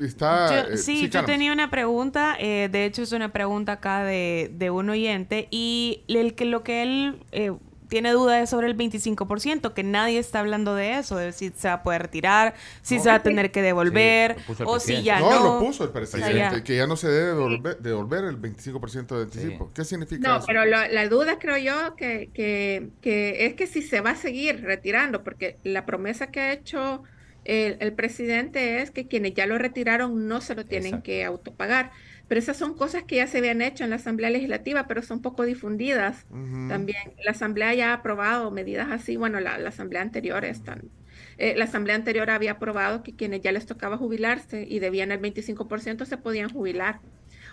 [0.00, 1.30] está, Yo- eh, sí, yo Carlos.
[1.30, 6.04] tenía una pregunta, eh, de hecho es una pregunta acá de, de un oyente y
[6.08, 7.52] el que lo que él eh,
[7.88, 11.68] tiene duda es sobre el 25%, que nadie está hablando de eso, de si se
[11.68, 13.02] va a poder retirar, si No.
[13.02, 15.44] se va a tener que devolver Sí, o si ya no, no.
[15.54, 16.64] lo puso el presidente, ya.
[16.64, 19.66] que ya no se debe devolver, devolver el 25% de anticipo.
[19.66, 19.70] Sí.
[19.74, 20.46] ¿Qué significa No, eso?
[20.46, 24.16] pero lo- la duda creo yo que, que, que es que si se va a
[24.16, 27.02] seguir retirando, porque la promesa que ha hecho
[27.44, 31.04] el, el presidente es que quienes ya lo retiraron no se lo tienen Exacto.
[31.04, 31.90] que autopagar.
[32.26, 35.20] Pero esas son cosas que ya se habían hecho en la Asamblea Legislativa, pero son
[35.22, 36.26] poco difundidas
[36.66, 36.96] también.
[37.24, 40.90] La Asamblea ya ha aprobado medidas así, bueno, la, la Asamblea anterior están.
[41.36, 45.20] eh, la Asamblea anterior había aprobado que quienes ya les tocaba jubilarse y debían el
[45.20, 47.02] 25% se podían jubilar.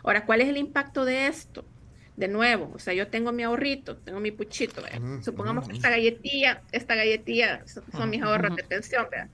[0.03, 1.69] Ahora, ¿cuál es el impacto de esto?
[2.15, 4.83] De nuevo, o sea, yo tengo mi ahorrito, tengo mi puchito,
[5.19, 9.31] supongamos que esta galletilla, esta galletilla son, son mis ahorros de pensión, ¿verdad?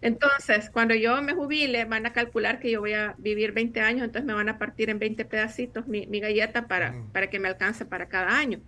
[0.00, 4.04] Entonces, cuando yo me jubile, van a calcular que yo voy a vivir 20 años,
[4.04, 7.48] entonces me van a partir en 20 pedacitos mi, mi galleta para, para que me
[7.48, 8.60] alcance para cada año.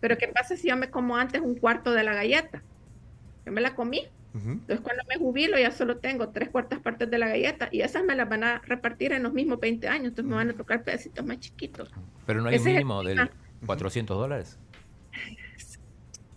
[0.00, 2.62] Pero ¿qué pasa si yo me como antes un cuarto de la galleta?
[3.44, 4.08] Yo me la comí.
[4.34, 8.04] Entonces, cuando me jubilo, ya solo tengo tres cuartas partes de la galleta y esas
[8.04, 10.08] me las van a repartir en los mismos 20 años.
[10.08, 11.90] Entonces, me van a tocar pedacitos más chiquitos.
[12.24, 13.30] Pero no hay un Ese es el mínimo del tema.
[13.66, 14.58] 400 dólares.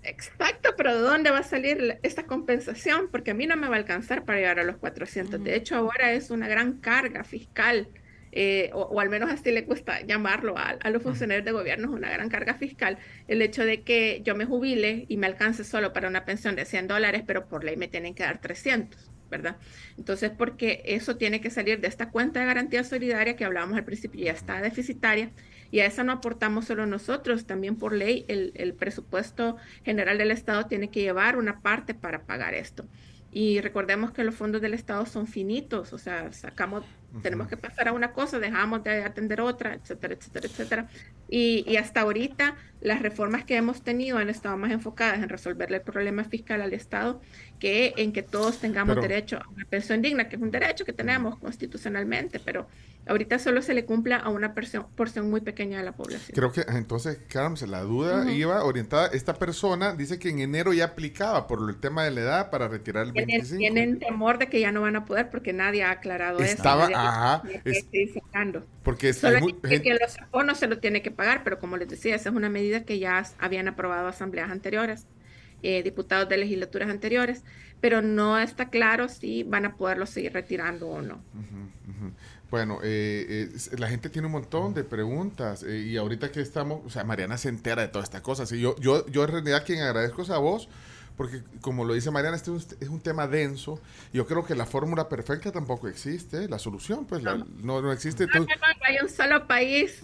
[0.03, 3.09] Exacto, pero ¿de dónde va a salir esta compensación?
[3.11, 5.43] Porque a mí no me va a alcanzar para llegar a los 400.
[5.43, 7.91] De hecho, ahora es una gran carga fiscal,
[8.31, 11.89] eh, o, o al menos así le cuesta llamarlo a, a los funcionarios de gobierno,
[11.89, 12.97] es una gran carga fiscal.
[13.27, 16.65] El hecho de que yo me jubile y me alcance solo para una pensión de
[16.65, 19.11] 100 dólares, pero por ley me tienen que dar 300.
[19.29, 19.59] ¿verdad?
[19.97, 23.85] Entonces, porque eso tiene que salir de esta cuenta de garantía solidaria que hablábamos al
[23.85, 25.31] principio, ya está deficitaria,
[25.71, 30.31] y a esa no aportamos solo nosotros, también por ley el, el presupuesto general del
[30.31, 32.85] Estado tiene que llevar una parte para pagar esto.
[33.31, 36.83] Y recordemos que los fondos del Estado son finitos, o sea, sacamos,
[37.21, 40.87] tenemos que pasar a una cosa, dejamos de atender otra, etcétera, etcétera, etcétera.
[41.29, 45.77] Y, y, hasta ahorita las reformas que hemos tenido han estado más enfocadas en resolverle
[45.77, 47.21] el problema fiscal al Estado
[47.59, 50.83] que en que todos tengamos Pero- derecho a una pensión digna, que es un derecho
[50.83, 52.67] que tenemos constitucionalmente, pero
[53.07, 56.31] ahorita solo se le cumple a una porción, porción muy pequeña de la población.
[56.35, 59.07] Creo que entonces, Carms, la duda iba orientada.
[59.13, 62.67] Esta persona dice que en enero ya aplicaba por el tema de la edad para
[62.67, 63.57] retirar el Tienen, 25.
[63.59, 66.97] tienen temor de que ya no van a poder porque nadie ha aclarado Estaba- eso.
[67.07, 68.65] Ajá, es- sacando.
[68.83, 71.43] Porque es- Solo hay mu- dice gente- que los no se lo tiene que pagar,
[71.43, 75.05] pero como les decía, esa es una medida que ya habían aprobado asambleas anteriores,
[75.63, 77.43] eh, diputados de legislaturas anteriores,
[77.79, 81.15] pero no está claro si van a poderlo seguir retirando o no.
[81.33, 82.11] Ujú.
[82.49, 86.81] Bueno, eh, eh, la gente tiene un montón de preguntas eh, y ahorita que estamos,
[86.85, 89.63] o sea, Mariana se entera de todas estas cosas y yo, yo, yo en realidad
[89.65, 90.67] quien agradezco es a vos
[91.17, 93.79] porque como lo dice Mariana, este es un, es un tema denso.
[94.13, 98.25] Yo creo que la fórmula perfecta tampoco existe, la solución pues la- no, no existe.
[98.25, 100.01] No, no, entonces- no, no hay un solo país,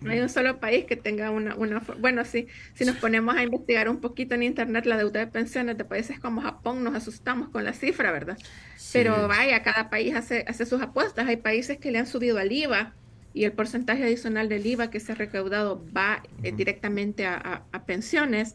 [0.00, 3.88] no hay un solo país que tenga una, bueno, sí, si nos ponemos a investigar
[3.88, 7.64] un poquito en internet la deuda de pensiones de países como Japón, nos asustamos con
[7.64, 8.36] la cifra, ¿verdad?
[8.76, 8.90] Sí.
[8.94, 11.26] Pero vaya, cada país hace, hace sus apuestas.
[11.26, 12.92] Hay países que le han subido al IVA
[13.32, 17.62] y el porcentaje adicional del IVA que se ha recaudado va eh, directamente a, a-
[17.72, 18.54] a pensiones.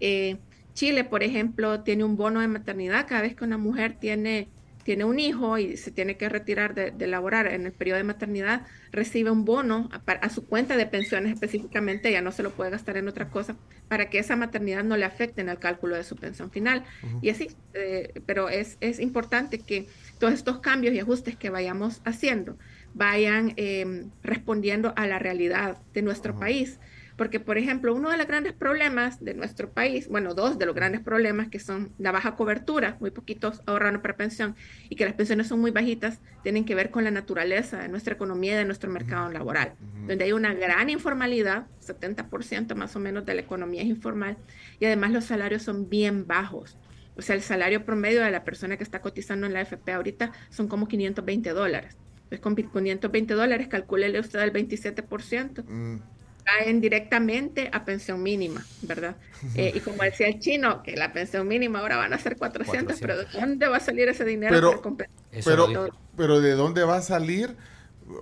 [0.00, 0.38] Eh,
[0.74, 4.48] Chile, por ejemplo, tiene un bono de maternidad cada vez que una mujer tiene,
[4.82, 8.04] tiene un hijo y se tiene que retirar de, de laborar en el periodo de
[8.04, 12.70] maternidad, recibe un bono a, su cuenta de pensiones específicamente, ya no se lo puede
[12.70, 13.56] gastar en otra cosa,
[13.88, 16.84] para que esa maternidad no le afecte en el cálculo de su pensión final.
[17.22, 19.86] Y así, eh, pero es, es importante que
[20.18, 22.58] todos estos cambios y ajustes que vayamos haciendo
[22.94, 26.78] vayan eh, respondiendo a la realidad de nuestro país.
[27.16, 30.74] Porque, por ejemplo, uno de los grandes problemas de nuestro país, bueno, dos de los
[30.74, 34.56] grandes problemas que son la baja cobertura, muy poquitos ahorrando para pensión,
[34.88, 38.14] y que las pensiones son muy bajitas, tienen que ver con la naturaleza de nuestra
[38.14, 39.74] economía y de nuestro mercado laboral,
[40.06, 44.36] donde hay una gran informalidad, 70% más o menos de la economía es informal,
[44.80, 46.76] y además los salarios son bien bajos.
[47.16, 50.32] O sea, el salario promedio de la persona que está cotizando en la AFP ahorita
[50.50, 51.96] son como 520 dólares.
[52.24, 55.96] Entonces, con 520 dólares, calcúlele usted el 27%, Mm,
[56.44, 59.16] caen directamente a pensión mínima, ¿verdad?
[59.56, 62.98] Eh, y como decía el chino, que la pensión mínima ahora van a ser 400,
[62.98, 63.00] 400.
[63.00, 65.16] pero ¿de dónde va a salir ese dinero Pero- para compensar?
[65.32, 67.54] Eso pero, pero ¿de dónde va a salir?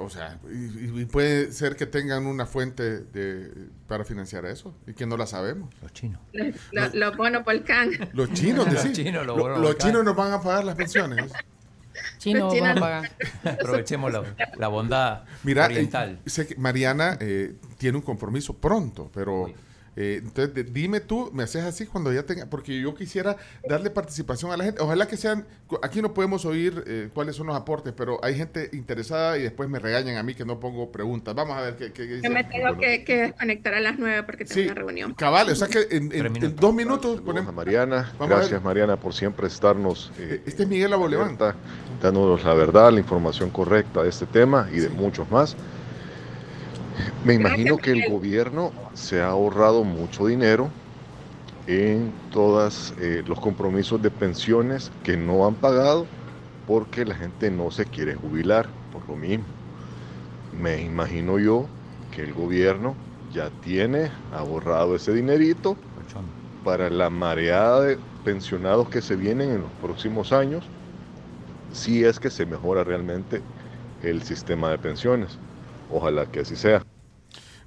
[0.00, 3.50] O sea, y, y puede ser que tengan una fuente de,
[3.88, 5.72] para financiar eso y que no la sabemos.
[5.82, 6.20] los chinos.
[6.32, 7.90] Los, los- los bonos volcán.
[8.14, 8.98] Los chinos, Los decís.
[9.04, 11.30] chinos, los los chinos nos van a pagar las pensiones.
[12.18, 13.10] Chino China va a pagar.
[13.44, 14.22] Aprovechemos la,
[14.56, 16.18] la bondad Mira, oriental.
[16.24, 19.52] eh, sé que Mariana eh, tiene un compromiso pronto, pero.
[19.96, 23.36] Eh, entonces de- dime tú, me haces así cuando ya tenga, porque yo quisiera
[23.68, 24.80] darle participación a la gente.
[24.82, 25.46] Ojalá que sean,
[25.82, 29.68] aquí no podemos oír eh, cuáles son los aportes, pero hay gente interesada y después
[29.68, 31.34] me regañan a mí que no pongo preguntas.
[31.34, 34.22] Vamos a ver qué, qué, qué Yo me tengo que, que desconectar a las 9
[34.22, 35.14] porque tengo Sí, una reunión.
[35.14, 37.54] cabal, o sea que en, en- en dos minutos Saludos a ponemos.
[37.54, 38.60] Mariana, Vamos a gracias ver.
[38.62, 41.36] Mariana por siempre estarnos eh, Este es Miguel Aboleván.
[42.00, 45.56] dándonos la verdad, la información correcta de este tema y de muchos más.
[47.24, 50.68] Me imagino que el gobierno se ha ahorrado mucho dinero
[51.66, 52.94] en todos
[53.26, 56.06] los compromisos de pensiones que no han pagado
[56.66, 59.44] porque la gente no se quiere jubilar por lo mismo.
[60.60, 61.66] Me imagino yo
[62.14, 62.94] que el gobierno
[63.32, 65.76] ya tiene ahorrado ese dinerito
[66.64, 70.64] para la mareada de pensionados que se vienen en los próximos años,
[71.72, 73.40] si es que se mejora realmente
[74.02, 75.38] el sistema de pensiones.
[75.88, 76.91] Ojalá que así sea.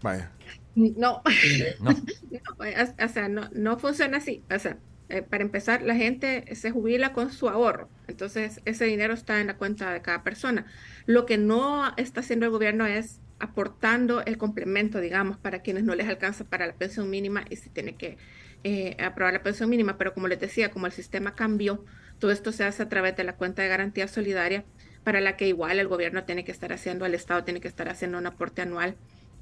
[0.01, 0.31] Vaya.
[0.75, 1.21] No, No,
[1.81, 4.43] no, o sea, no, no funciona así.
[4.53, 4.77] O sea,
[5.09, 7.89] eh, para empezar, la gente se jubila con su ahorro.
[8.07, 10.65] Entonces, ese dinero está en la cuenta de cada persona.
[11.05, 15.95] Lo que no está haciendo el gobierno es aportando el complemento, digamos, para quienes no
[15.95, 18.17] les alcanza para la pensión mínima y se tiene que
[18.63, 19.97] eh, aprobar la pensión mínima.
[19.97, 21.85] Pero como les decía, como el sistema cambió,
[22.19, 24.65] todo esto se hace a través de la cuenta de garantía solidaria,
[25.03, 27.89] para la que igual el gobierno tiene que estar haciendo, el Estado tiene que estar
[27.89, 28.97] haciendo un aporte anual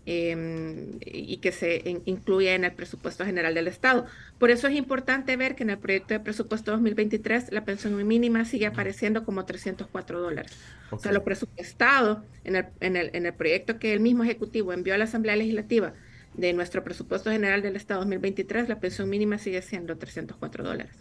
[0.05, 4.05] eh, y que se in- incluye en el presupuesto general del Estado.
[4.37, 8.45] Por eso es importante ver que en el proyecto de presupuesto 2023 la pensión mínima
[8.45, 10.59] sigue apareciendo como 304 dólares.
[10.89, 14.73] O sea, lo presupuestado en el, en, el, en el proyecto que el mismo Ejecutivo
[14.73, 15.95] envió a la Asamblea Legislativa
[16.35, 20.95] de nuestro presupuesto general del Estado 2023, la pensión mínima sigue siendo 304 dólares.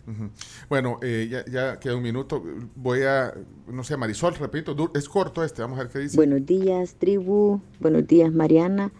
[0.68, 2.42] Bueno, eh, ya, ya, queda un minuto.
[2.74, 3.34] Voy a,
[3.66, 6.16] no sé, Marisol, repito, es corto este, vamos a ver qué dice.
[6.16, 7.60] Buenos días, tribu.
[7.80, 8.92] Buenos días, Mariana.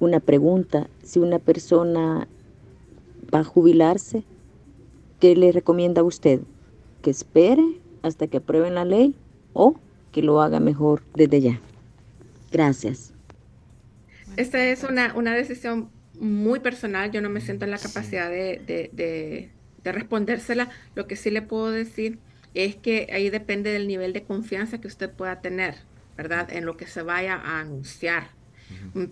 [0.00, 2.26] Una pregunta, si una persona
[3.32, 4.24] va a jubilarse,
[5.20, 6.40] ¿qué le recomienda a usted?
[7.02, 9.14] ¿Que espere hasta que aprueben la ley
[9.52, 9.76] o
[10.10, 11.60] que lo haga mejor desde ya?
[12.50, 13.12] Gracias.
[14.36, 18.62] Esta es una, una decisión muy personal, yo no me siento en la capacidad de,
[18.66, 19.50] de, de,
[19.82, 20.70] de, respondérsela.
[20.94, 22.18] Lo que sí le puedo decir
[22.54, 25.76] es que ahí depende del nivel de confianza que usted pueda tener,
[26.16, 26.52] ¿verdad?
[26.52, 28.30] En lo que se vaya a anunciar.
[28.94, 29.10] Uh -huh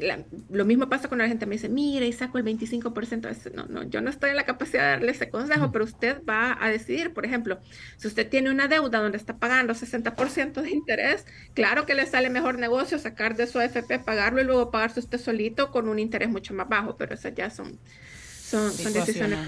[0.00, 3.52] la, lo mismo pasa cuando la gente me dice, mire, y saco el 25%.
[3.52, 6.56] No, no, yo no estoy en la capacidad de darle ese consejo, pero usted va
[6.60, 7.12] a decidir.
[7.12, 7.58] Por ejemplo,
[7.98, 12.30] si usted tiene una deuda donde está pagando 60% de interés, claro que le sale
[12.30, 16.30] mejor negocio sacar de su AFP, pagarlo y luego pagarse usted solito con un interés
[16.30, 17.78] mucho más bajo, pero esas ya son
[18.52, 19.38] son, son decisiones.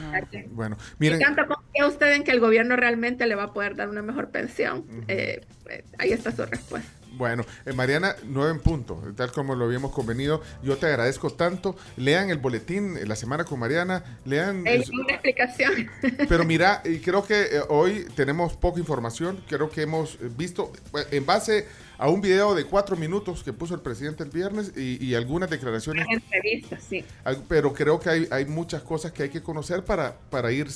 [0.51, 1.21] Bueno, miren.
[1.21, 4.03] ¿Y tanto confía usted en que el gobierno realmente le va a poder dar una
[4.03, 4.79] mejor pensión?
[4.79, 5.05] Uh -huh.
[5.09, 6.91] eh, eh, ahí está su respuesta.
[7.17, 10.43] Bueno, eh, Mariana, nueve en punto, tal como lo habíamos convenido.
[10.63, 11.77] Yo te agradezco tanto.
[11.97, 14.19] Lean el boletín la semana con Mariana.
[14.25, 14.67] Lean.
[14.67, 15.91] Es una explicación.
[16.29, 19.43] Pero mira, y creo que eh, hoy tenemos poca información.
[19.49, 20.73] Creo que hemos visto,
[21.11, 21.67] en base
[21.99, 25.51] a un video de cuatro minutos que puso el presidente el viernes y, y algunas
[25.51, 26.07] declaraciones.
[26.11, 27.05] Entrevistas, sí.
[27.49, 30.67] Pero creo que hay, hay, muchas cosas que hay que conocer para, para ir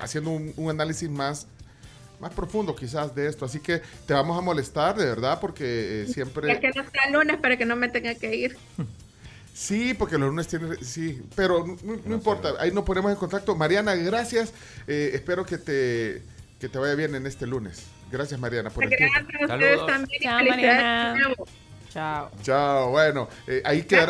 [0.00, 1.46] haciendo un, un análisis más
[2.20, 3.44] más profundo quizás de esto.
[3.44, 6.52] Así que te vamos a molestar, de verdad, porque eh, siempre...
[6.52, 8.56] Es que no sea lunes para que no me tenga que ir.
[9.52, 10.84] Sí, porque los lunes tienen...
[10.84, 13.54] Sí, pero no, no, no importa, ahí nos ponemos en contacto.
[13.54, 14.52] Mariana, gracias.
[14.88, 16.22] Eh, espero que te,
[16.58, 17.84] que te vaya bien en este lunes.
[18.10, 19.52] Gracias, Mariana, por gracias el tiempo.
[19.52, 20.22] a ustedes también.
[20.22, 21.34] Chao, Mariana.
[21.94, 22.28] Chao.
[22.42, 24.08] Chao, bueno, eh, ahí queda.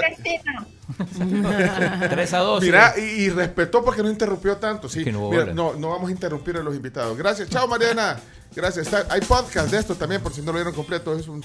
[2.08, 2.62] 3 a 2.
[2.62, 4.88] Mira, y, y, respetó porque no interrumpió tanto.
[4.88, 7.14] Sí, no, mira, no, no, vamos a interrumpir a los invitados.
[7.18, 8.18] Gracias, chao, Mariana.
[8.56, 8.86] Gracias.
[8.86, 11.14] Está, hay podcast de esto también, por si no lo vieron completo.
[11.14, 11.44] Es un.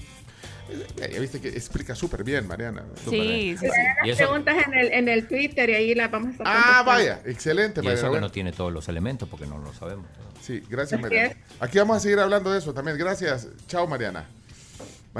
[0.95, 2.85] Ya viste que explica súper bien, Mariana.
[3.09, 4.07] Sí, sí, sí.
[4.07, 7.81] Las preguntas en el, en el Twitter y ahí las vamos a Ah, vaya, excelente,
[7.81, 8.07] y Mariana.
[8.07, 10.05] Eso que no tiene todos los elementos porque no lo sabemos.
[10.41, 11.35] Sí, gracias, Mariana.
[11.59, 12.97] Aquí vamos a seguir hablando de eso también.
[12.97, 13.49] Gracias.
[13.67, 14.25] Chao, Mariana.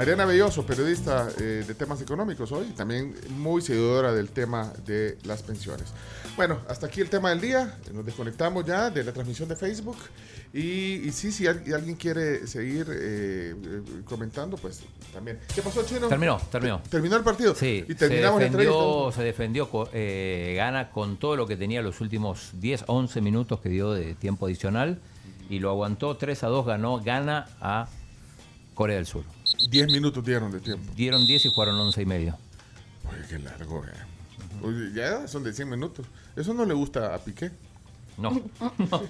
[0.00, 5.42] Mariana Belloso, periodista eh, de temas económicos hoy, también muy seguidora del tema de las
[5.42, 5.92] pensiones.
[6.38, 7.76] Bueno, hasta aquí el tema del día.
[7.92, 9.98] Nos desconectamos ya de la transmisión de Facebook.
[10.54, 13.54] Y, y sí, si alguien quiere seguir eh,
[14.06, 14.80] comentando, pues
[15.12, 15.38] también.
[15.54, 16.08] ¿Qué pasó, Chino?
[16.08, 16.80] Terminó, terminó.
[16.88, 17.54] ¿Terminó el partido?
[17.54, 17.84] Sí.
[17.86, 22.52] Y terminamos se defendió, se defendió eh, gana con todo lo que tenía los últimos
[22.54, 24.98] 10, 11 minutos que dio de tiempo adicional.
[25.50, 27.86] Y lo aguantó 3 a 2, ganó, gana a
[28.80, 29.24] Corea del Sur.
[29.68, 30.90] 10 minutos dieron de tiempo.
[30.96, 32.38] Dieron 10 y jugaron 11 y medio.
[33.10, 33.90] Oye, qué largo, eh.
[34.62, 36.06] Oye, ya son de 100 minutos.
[36.34, 37.50] ¿Eso no le gusta a Piqué?
[38.16, 38.30] No.
[38.78, 39.02] no.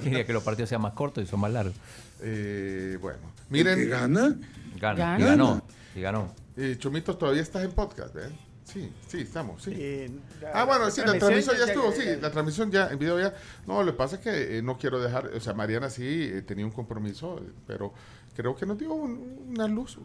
[0.00, 1.74] Quería que los partidos sean más cortos y son más largos.
[2.20, 3.18] Eh, bueno,
[3.50, 3.90] miren.
[3.90, 4.36] ¿Gana?
[4.78, 4.94] Gana.
[4.96, 5.18] ¿Gana?
[5.18, 5.62] Y ganó.
[5.96, 6.34] Y ganó.
[6.56, 8.30] Eh, Chomitos, todavía estás en podcast, ¿eh?
[8.64, 9.72] Sí, sí, estamos, sí.
[9.74, 10.10] Eh,
[10.54, 13.34] ah, bueno, sí, la transmisión ya, ya estuvo, sí, la transmisión ya, en video ya.
[13.66, 16.42] No, lo que pasa es que eh, no quiero dejar, o sea, Mariana sí eh,
[16.42, 17.92] tenía un compromiso, pero
[18.34, 19.98] creo que nos dio un, una luz,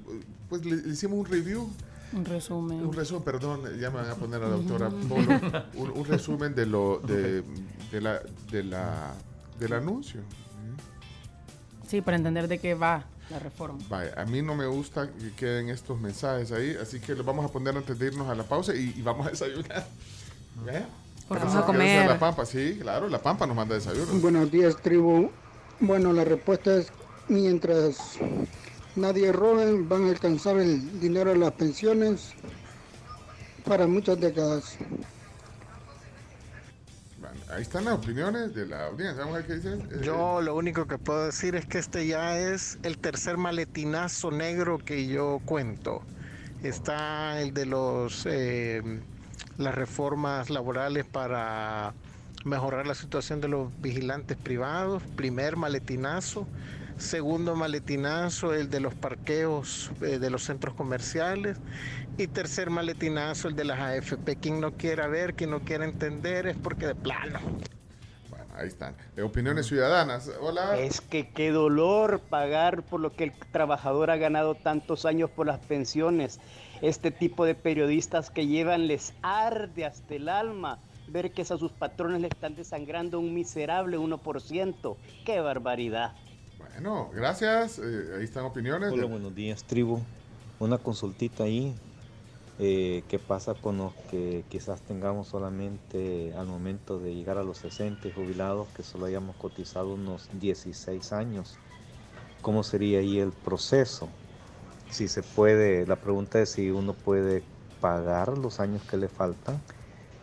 [0.49, 1.69] pues le, le, hicimos un review.
[2.13, 2.85] Un resumen.
[2.85, 5.39] Un resumen, perdón, ya me van a poner a la doctora Polo,
[5.75, 7.43] un, un, resumen de lo, de,
[7.91, 8.21] de, la,
[8.51, 9.13] de la,
[9.59, 10.21] del anuncio.
[11.87, 13.79] Sí, para entender de qué va la reforma.
[13.89, 17.45] Vaya, a mí no me gusta que queden estos mensajes ahí, así que los vamos
[17.45, 19.85] a poner antes de irnos a la pausa y, y vamos a desayunar.
[20.69, 20.85] ¿Eh?
[21.27, 22.07] Porque vamos a comer.
[22.07, 24.13] La Pampa, sí, claro, la Pampa nos manda desayuno.
[24.19, 25.29] Buenos días, tribu.
[25.79, 26.91] Bueno, la respuesta es
[27.29, 28.17] mientras
[28.95, 32.33] nadie robe, van a alcanzar el dinero de las pensiones
[33.65, 34.77] para muchas décadas.
[37.49, 39.23] Ahí están las opiniones de la audiencia.
[39.23, 39.87] Vamos a ver qué dicen.
[39.91, 44.31] Eh, yo lo único que puedo decir es que este ya es el tercer maletinazo
[44.31, 46.01] negro que yo cuento.
[46.61, 48.81] Está el de los eh,
[49.57, 51.93] las reformas laborales para
[52.43, 56.47] mejorar la situación de los vigilantes privados, primer maletinazo.
[56.97, 61.57] Segundo maletinazo, el de los parqueos eh, de los centros comerciales.
[62.17, 64.37] Y tercer maletinazo, el de las AFP.
[64.37, 67.39] Quien no quiera ver, quien no quiera entender, es porque de plano.
[68.31, 68.95] Bueno, ahí están.
[69.15, 70.31] Eh, opiniones ciudadanas.
[70.41, 70.79] Hola.
[70.79, 75.45] Es que qué dolor pagar por lo que el trabajador ha ganado tantos años por
[75.45, 76.39] las pensiones.
[76.81, 81.71] Este tipo de periodistas que llevan les arde hasta el alma ver que a sus
[81.71, 84.97] patrones le están desangrando un miserable 1%.
[85.25, 86.15] ¡Qué barbaridad!
[86.79, 87.79] Bueno, gracias.
[87.79, 88.93] Eh, ahí están opiniones.
[88.93, 89.99] Hola, buenos días, tribu.
[90.59, 91.75] Una consultita ahí.
[92.59, 97.57] Eh, ¿Qué pasa con los que quizás tengamos solamente al momento de llegar a los
[97.57, 101.57] 60 jubilados que solo hayamos cotizado unos 16 años?
[102.43, 104.07] ¿Cómo sería ahí el proceso?
[104.91, 107.41] Si se puede, la pregunta es si uno puede
[107.81, 109.59] pagar los años que le faltan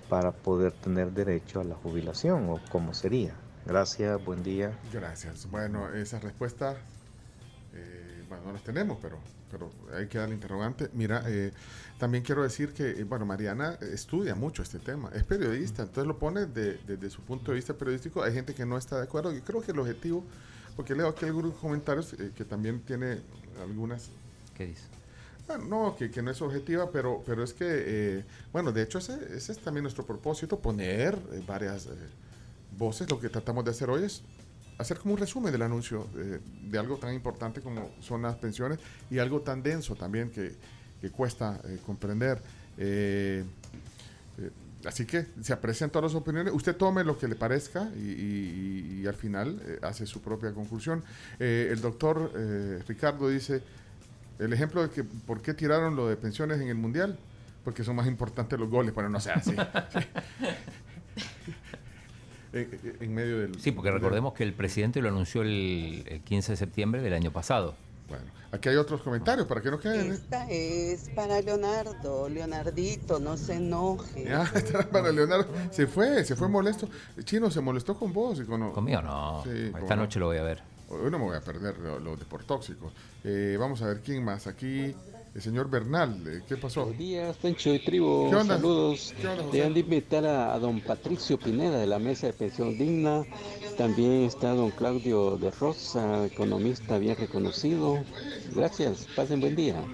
[0.09, 3.35] para poder tener derecho a la jubilación o cómo sería.
[3.67, 4.79] Gracias, buen día.
[4.93, 5.51] Gracias.
[5.51, 6.77] Bueno, esas respuestas,
[7.73, 9.19] eh, bueno, no las tenemos, pero,
[9.51, 10.91] pero hay que dar el interrogante.
[10.93, 11.51] Mira, eh,
[11.99, 16.19] también quiero decir que, eh, bueno, Mariana estudia mucho este tema, es periodista, entonces lo
[16.19, 18.23] pone desde su punto de vista periodístico.
[18.23, 20.23] Hay gente que no está de acuerdo y creo que el objetivo,
[20.77, 23.23] porque leo aquí algunos comentarios que también tiene
[23.63, 24.11] algunas...
[24.55, 24.85] ¿Qué dice?
[25.47, 29.15] Bueno, no, que, que, no es objetiva, pero, pero es que, bueno, de hecho ese,
[29.35, 31.89] ese, es también nuestro propósito, poner varias
[32.77, 34.23] voces, lo que tratamos de hacer hoy es
[34.79, 38.79] hacer como un resumen del anuncio de, algo tan importante como son las pensiones
[39.11, 40.55] y algo tan denso también que,
[41.01, 42.41] que cuesta eh, comprender.
[42.77, 43.45] Eh,
[44.39, 44.51] eh,
[44.85, 46.53] así que se aprecian todas las opiniones.
[46.53, 51.05] Usted tome lo que le parezca y, y al final hace su propia conclusión.
[51.39, 52.33] el doctor
[52.89, 53.63] Ricardo dice,
[54.39, 57.17] el ejemplo de que por qué tiraron lo de pensiones en el Mundial,
[57.65, 59.55] porque son más importantes los goles, pero no sea así.
[62.55, 63.61] en, medio del...
[63.61, 67.75] Sí, porque recordemos que el presidente lo anunció el, 15 de septiembre del año pasado.
[68.09, 70.13] Bueno, aquí hay otros comentarios para que no queden.
[70.13, 70.15] ¿eh?
[70.15, 74.25] Esta es para Leonardo, Leonardito, no se enoje.
[74.25, 75.49] Ya, esta para Leonardo.
[75.71, 76.89] Se fue, se fue molesto.
[77.25, 78.39] Chino, se molestó con vos.
[78.41, 79.45] Y con, Conmigo no.
[79.45, 80.63] Esta noche lo voy a ver.
[80.89, 82.25] Hoy no me voy a perder los lo de
[83.25, 84.47] Eh, vamos a ver quién más.
[84.47, 84.95] Aquí
[85.35, 86.83] el señor Bernal, eh, ¿qué pasó?
[86.83, 88.31] Buenos días, Pencho y Tribu.
[88.47, 89.13] Saludos.
[89.51, 93.25] Te han de invitar a, don Patricio Pineda de la Mesa de Pensión Digna.
[93.77, 98.05] También está don Claudio de Rosa, economista bien reconocido.
[98.55, 99.85] Gracias, pasen buen día.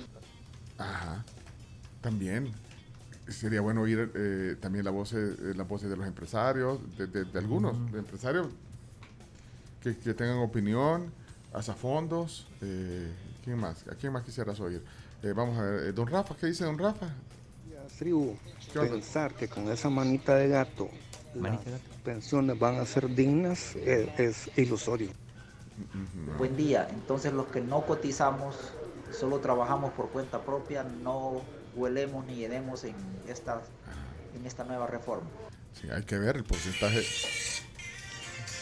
[0.76, 1.24] Ajá,
[2.02, 2.52] también.
[3.26, 7.76] Sería bueno oír eh, también la voz, eh, la voz de los empresarios, de, algunos
[7.94, 8.48] empresarios
[9.80, 11.10] que, tengan opinión,
[11.54, 12.46] hasta fondos.
[12.58, 13.88] ¿Quién más?
[13.88, 14.82] ¿A quién más quisieras oír?
[15.22, 17.08] Eh, vamos a ver, eh, don Rafa, ¿qué dice don Rafa?
[17.98, 18.34] Tribu,
[18.72, 20.88] pensar que con esa manita de gato
[21.34, 21.58] las
[22.02, 25.10] pensiones van a ser dignas es, ilusorio.
[26.38, 28.56] Buen día, entonces los que no cotizamos,
[29.12, 31.42] solo trabajamos por cuenta propia, no
[31.74, 32.94] huelemos ni hedemos en
[33.28, 33.60] esta,
[34.34, 35.28] en esta nueva reforma.
[35.74, 37.02] Sí, hay que ver el porcentaje.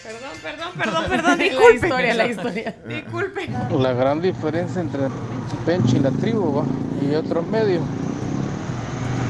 [0.09, 1.69] Perdón, perdón, perdón, perdón, disculpe.
[1.69, 2.75] la historia, la historia.
[2.89, 3.49] Disculpe.
[3.79, 5.03] La gran diferencia entre
[5.67, 6.63] Penchi y la tribu
[7.03, 7.83] y otros medios.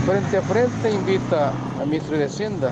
[0.07, 2.71] Frente a frente invita al ministro de Hacienda,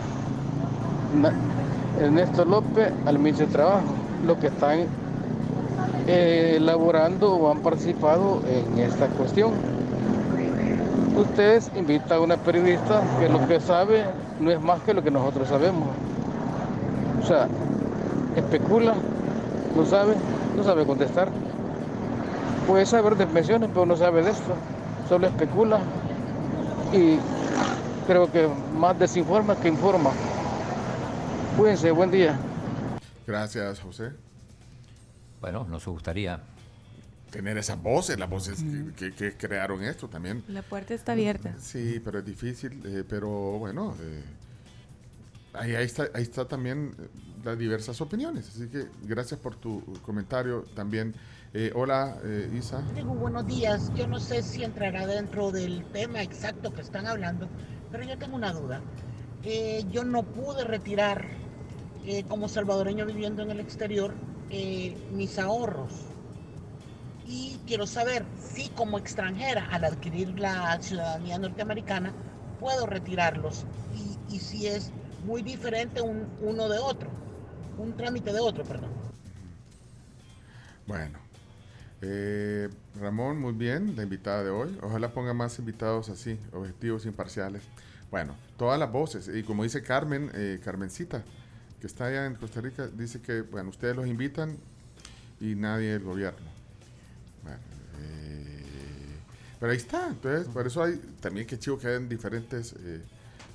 [2.00, 3.94] Ernesto López, al ministro de Trabajo,
[4.24, 4.86] los que están
[6.06, 9.50] eh, elaborando o han participado en esta cuestión.
[11.16, 14.04] Ustedes invitan a una periodista que lo que sabe
[14.38, 15.88] no es más que lo que nosotros sabemos.
[17.22, 17.48] O sea,
[18.36, 18.94] especula,
[19.74, 20.14] no sabe,
[20.56, 21.30] no sabe contestar.
[22.66, 24.54] Puede saber de pensiones, pero no sabe de esto,
[25.08, 25.80] solo especula
[26.92, 27.18] y
[28.06, 30.10] creo que más desinforma que informa.
[31.56, 32.38] Cuídense, buen día.
[33.26, 34.12] Gracias, José.
[35.40, 36.40] Bueno, nos gustaría
[37.30, 38.64] tener esas voces, las voces
[38.96, 40.42] que, crearon esto también.
[40.48, 41.54] La puerta está abierta.
[41.58, 43.28] Sí, pero es difícil, eh, pero
[43.58, 44.22] bueno, eh,
[45.54, 46.94] ahí, ahí, está, ahí está también
[47.54, 48.48] diversas opiniones.
[48.48, 51.14] Así que gracias por tu comentario también.
[51.54, 52.82] Eh, hola, eh, Isa.
[53.04, 53.92] Buenos días.
[53.94, 57.48] Yo no sé si entrará dentro del tema exacto que están hablando,
[57.92, 58.80] pero yo tengo una duda.
[59.44, 61.46] Eh, yo no pude retirar
[62.28, 64.14] como salvadoreño viviendo en el exterior
[65.12, 65.92] mis ahorros.
[67.26, 72.12] Y quiero saber si como extranjera, al adquirir la ciudadanía norteamericana,
[72.60, 73.64] puedo retirarlos
[74.30, 74.92] y, y si es
[75.24, 77.10] muy diferente un, uno de otro,
[77.78, 78.90] un trámite de otro, perdón.
[80.86, 81.18] Bueno,
[82.02, 82.68] eh,
[83.00, 84.78] Ramón, muy bien, la invitada de hoy.
[84.82, 87.62] Ojalá ponga más invitados así, objetivos, imparciales.
[88.10, 91.24] Bueno, todas las voces, y como dice Carmen, eh, Carmencita,
[91.80, 94.56] que está allá en Costa Rica, dice que, bueno, ustedes los invitan
[95.40, 96.46] y nadie el gobierno.
[97.42, 97.58] Bueno,
[98.00, 98.62] eh,
[99.58, 102.74] pero ahí está, entonces, por eso hay también que chivo que hayan diferentes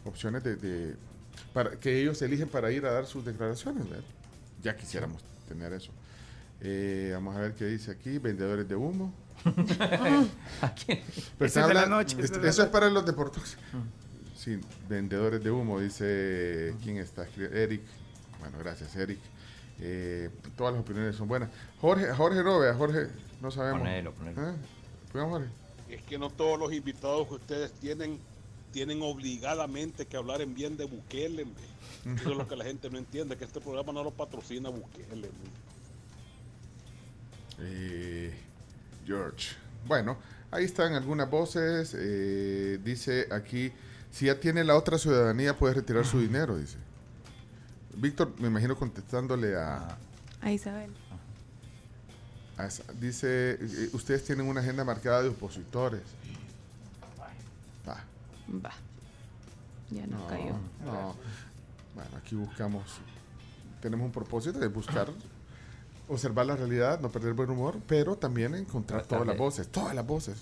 [0.03, 0.95] opciones de
[1.53, 3.85] para, que ellos eligen para ir a dar sus declaraciones.
[4.61, 5.91] Ya quisiéramos tener eso.
[6.61, 9.13] Eh, vamos a ver qué dice aquí, vendedores de humo.
[11.39, 13.57] eso, es, noche, eso es para los deportes.
[14.35, 17.27] Sí, vendedores de humo, dice, ¿quién está?
[17.37, 17.81] Eric.
[18.39, 19.19] Bueno, gracias, Eric.
[19.79, 21.49] Eh, todas las opiniones son buenas.
[21.79, 23.07] Jorge, Jorge no vea, Jorge,
[23.41, 23.81] no sabemos.
[23.81, 24.49] Ponelo, ponelo.
[24.49, 24.53] ¿Eh?
[25.11, 25.47] Jorge.
[25.89, 28.19] es que no todos los invitados que ustedes tienen
[28.71, 31.45] tienen obligadamente que hablar en bien de Bukele.
[32.05, 35.29] Eso es lo que la gente no entiende, que este programa no lo patrocina Bukele.
[37.59, 38.33] Eh,
[39.05, 39.55] George.
[39.87, 40.17] Bueno,
[40.49, 41.95] ahí están algunas voces.
[41.97, 43.71] Eh, dice aquí,
[44.11, 46.77] si ya tiene la otra ciudadanía puede retirar su dinero, dice.
[47.95, 49.97] Víctor, me imagino contestándole a...
[50.41, 50.89] A Isabel.
[52.99, 56.01] dice, eh, ustedes tienen una agenda marcada de opositores.
[58.53, 58.71] Va.
[59.89, 60.55] Ya no, cayó.
[60.85, 61.15] No.
[61.95, 62.83] Bueno, aquí buscamos,
[63.81, 65.09] tenemos un propósito de buscar
[66.07, 70.05] observar la realidad, no perder buen humor, pero también encontrar todas las voces, todas las
[70.05, 70.37] voces.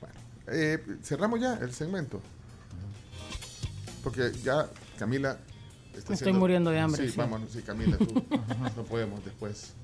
[0.00, 0.14] Bueno,
[0.48, 2.20] eh, cerramos ya el segmento.
[4.02, 5.38] Porque ya Camila...
[5.94, 7.06] Está Estoy muriendo de hambre.
[7.08, 8.14] Sí, vámonos, sí, Camila, tú
[8.76, 9.74] no podemos después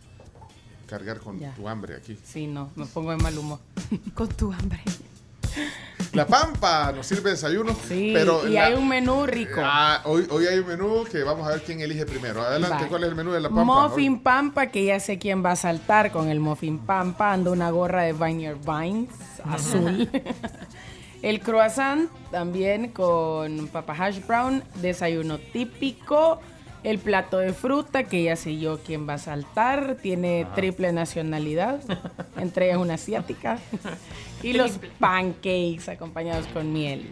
[0.87, 2.19] cargar con tu hambre aquí.
[2.25, 3.61] Sí, no, me pongo de mal humor.
[4.15, 4.81] con tu hambre.
[6.13, 7.77] La Pampa nos sirve desayuno.
[7.87, 9.61] Sí, pero y hay un menú rico.
[9.63, 12.43] Ah, hoy, hoy hay un menú que vamos a ver quién elige primero.
[12.43, 13.89] Adelante, ¿cuál es el menú de la Pampa?
[13.89, 17.33] Muffin Pampa, que ya sé quién va a saltar con el Muffin Pampa.
[17.33, 19.11] Ando una gorra de Vineyard Vines
[19.45, 20.09] azul.
[21.23, 26.41] el croissant también con papa hash brown, desayuno típico.
[26.89, 31.83] El plato de fruta, que ya sé yo quién va a saltar, tiene triple nacionalidad,
[32.39, 33.59] entre ellas una asiática.
[34.43, 37.07] y los pancakes acompañados con miel.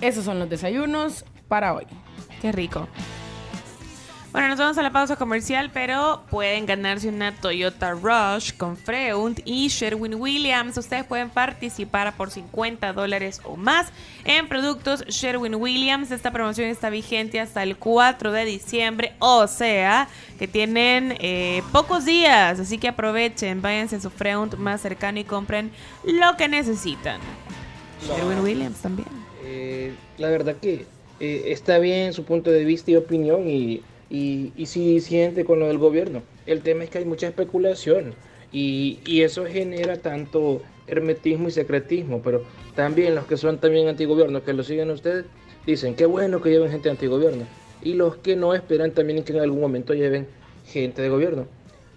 [0.00, 1.86] Esos son los desayunos para hoy.
[2.40, 2.86] Qué rico.
[4.32, 9.42] Bueno, nos vamos a la pausa comercial, pero pueden ganarse una Toyota Rush con Freund
[9.44, 10.78] y Sherwin Williams.
[10.78, 13.88] Ustedes pueden participar por 50 dólares o más
[14.24, 16.10] en productos Sherwin Williams.
[16.10, 20.08] Esta promoción está vigente hasta el 4 de diciembre, o sea
[20.38, 25.24] que tienen eh, pocos días, así que aprovechen, váyanse a su Freund más cercano y
[25.24, 25.70] compren
[26.04, 27.20] lo que necesitan.
[28.00, 29.08] Sherwin Williams también.
[29.44, 30.86] Eh, la verdad que
[31.20, 33.82] eh, está bien su punto de vista y opinión y
[34.12, 36.22] y, y sí siente con lo del gobierno.
[36.44, 38.14] El tema es que hay mucha especulación
[38.52, 42.44] y, y, eso genera tanto hermetismo y secretismo, pero
[42.76, 45.24] también los que son también antigobierno, que lo siguen ustedes,
[45.66, 47.46] dicen qué bueno que lleven gente antigobierno
[47.82, 50.26] y los que no esperan también que en algún momento lleven
[50.66, 51.46] gente de gobierno.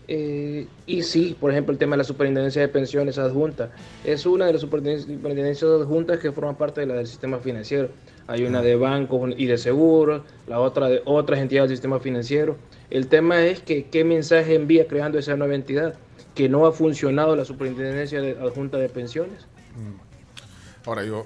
[0.08, 3.72] Eh, y sí, por ejemplo, el tema de la superintendencia de pensiones adjunta
[4.06, 7.90] es una de las superintendencias adjuntas que forma parte de la del sistema financiero.
[8.28, 12.58] Hay una de bancos y de seguros, la otra de otras entidades del sistema financiero.
[12.90, 15.96] El tema es que qué mensaje envía creando esa nueva entidad,
[16.34, 19.46] que no ha funcionado la superintendencia de, adjunta de pensiones.
[19.76, 20.88] Mm.
[20.88, 21.26] Ahora yo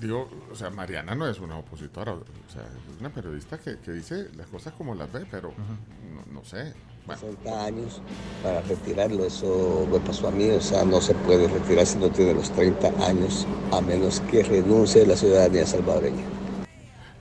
[0.00, 4.28] digo, o sea, Mariana no es una opositora, o sea, es una periodista que, dice
[4.36, 5.52] las cosas como las ve, pero
[6.32, 6.72] no sé,
[7.06, 8.00] 60 años
[8.42, 12.10] para retirarlo, eso me pasó a mí, o sea, no se puede retirar si no
[12.10, 16.24] tiene los 30 años, a menos que renuncie a la ciudadanía salvadoreña.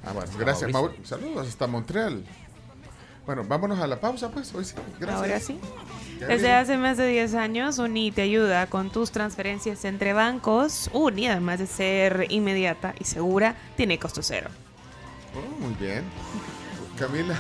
[0.06, 1.06] Ah, bueno, gracias, Mauricio.
[1.06, 2.24] Saludos hasta Montreal.
[3.26, 4.54] Bueno, vámonos a la pausa, pues.
[4.54, 5.20] Hoy sí, gracias.
[5.20, 5.60] Ahora sí.
[6.20, 10.92] Desde hace más de 10 años, Uni te ayuda con tus transferencias entre bancos.
[10.94, 14.50] Uni, además de ser inmediata y segura, tiene costo cero.
[15.36, 16.04] Oh, muy bien.
[17.00, 17.36] Camila.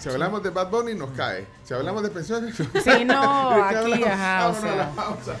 [0.00, 1.46] Si hablamos de Bad Bunny, nos cae.
[1.62, 2.98] Si hablamos de pensiones, nos cae.
[2.98, 4.08] Sí, no, aquí, hablamos?
[4.08, 5.34] ajá, o sea, la pausa.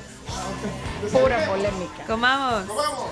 [1.10, 2.04] Pura polémica.
[2.06, 2.64] Comamos.
[2.66, 3.10] Comamos.